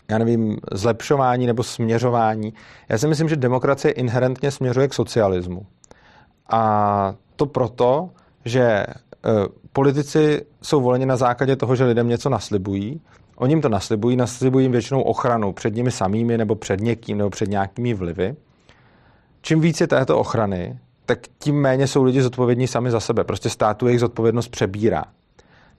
[0.09, 2.53] já nevím, zlepšování nebo směřování,
[2.89, 5.65] já si myslím, že demokracie inherentně směřuje k socialismu.
[6.49, 8.09] A to proto,
[8.45, 8.85] že e,
[9.73, 13.01] politici jsou voleni na základě toho, že lidem něco naslibují.
[13.35, 17.29] Oni jim to naslibují, naslibují jim většinou ochranu před nimi samými nebo před někým nebo
[17.29, 18.35] před nějakými vlivy.
[19.41, 20.79] Čím více této ochrany,
[21.09, 23.23] tak tím méně jsou lidi zodpovědní sami za sebe.
[23.23, 25.03] Prostě státu jejich zodpovědnost přebírá.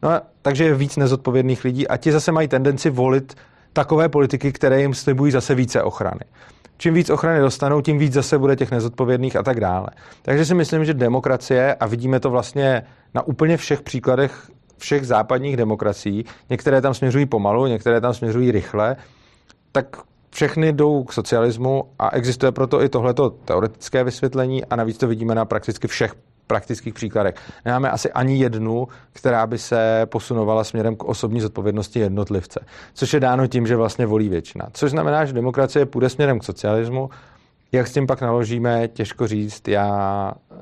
[0.02, 3.34] No a takže je víc nezodpovědných lidí a ti zase mají tendenci volit
[3.72, 6.20] takové politiky, které jim slibují zase více ochrany.
[6.76, 9.86] Čím víc ochrany dostanou, tím víc zase bude těch nezodpovědných a tak dále.
[10.22, 12.82] Takže si myslím, že demokracie, a vidíme to vlastně
[13.14, 18.96] na úplně všech příkladech všech západních demokracií, některé tam směřují pomalu, některé tam směřují rychle,
[19.72, 19.96] tak
[20.30, 25.34] všechny jdou k socialismu a existuje proto i tohleto teoretické vysvětlení a navíc to vidíme
[25.34, 26.14] na prakticky všech
[26.46, 27.34] praktických příkladech.
[27.64, 32.60] Nemáme asi ani jednu, která by se posunovala směrem k osobní zodpovědnosti jednotlivce,
[32.94, 34.68] což je dáno tím, že vlastně volí většina.
[34.72, 37.10] Což znamená, že demokracie půjde směrem k socialismu,
[37.72, 39.68] jak s tím pak naložíme, těžko říct.
[39.68, 40.56] Já eh,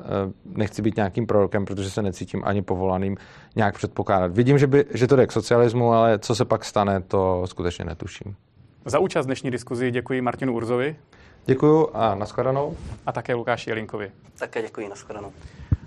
[0.45, 3.16] nechci být nějakým prorokem, protože se necítím ani povolaným
[3.57, 4.33] nějak předpokládat.
[4.33, 7.85] Vidím, že, by, že to jde k socialismu, ale co se pak stane, to skutečně
[7.85, 8.37] netuším.
[8.85, 10.97] Za účast dnešní diskuzi děkuji Martinu Urzovi.
[11.47, 12.76] Děkuji a nashledanou.
[13.07, 14.12] A také Lukáši Jelinkovi.
[14.39, 15.33] Také děkuji, nashledanou.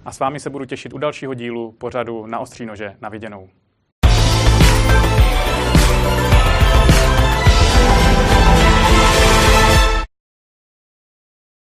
[0.06, 3.50] A s vámi se budu těšit u dalšího dílu pořadu na ostří nože na viděnou.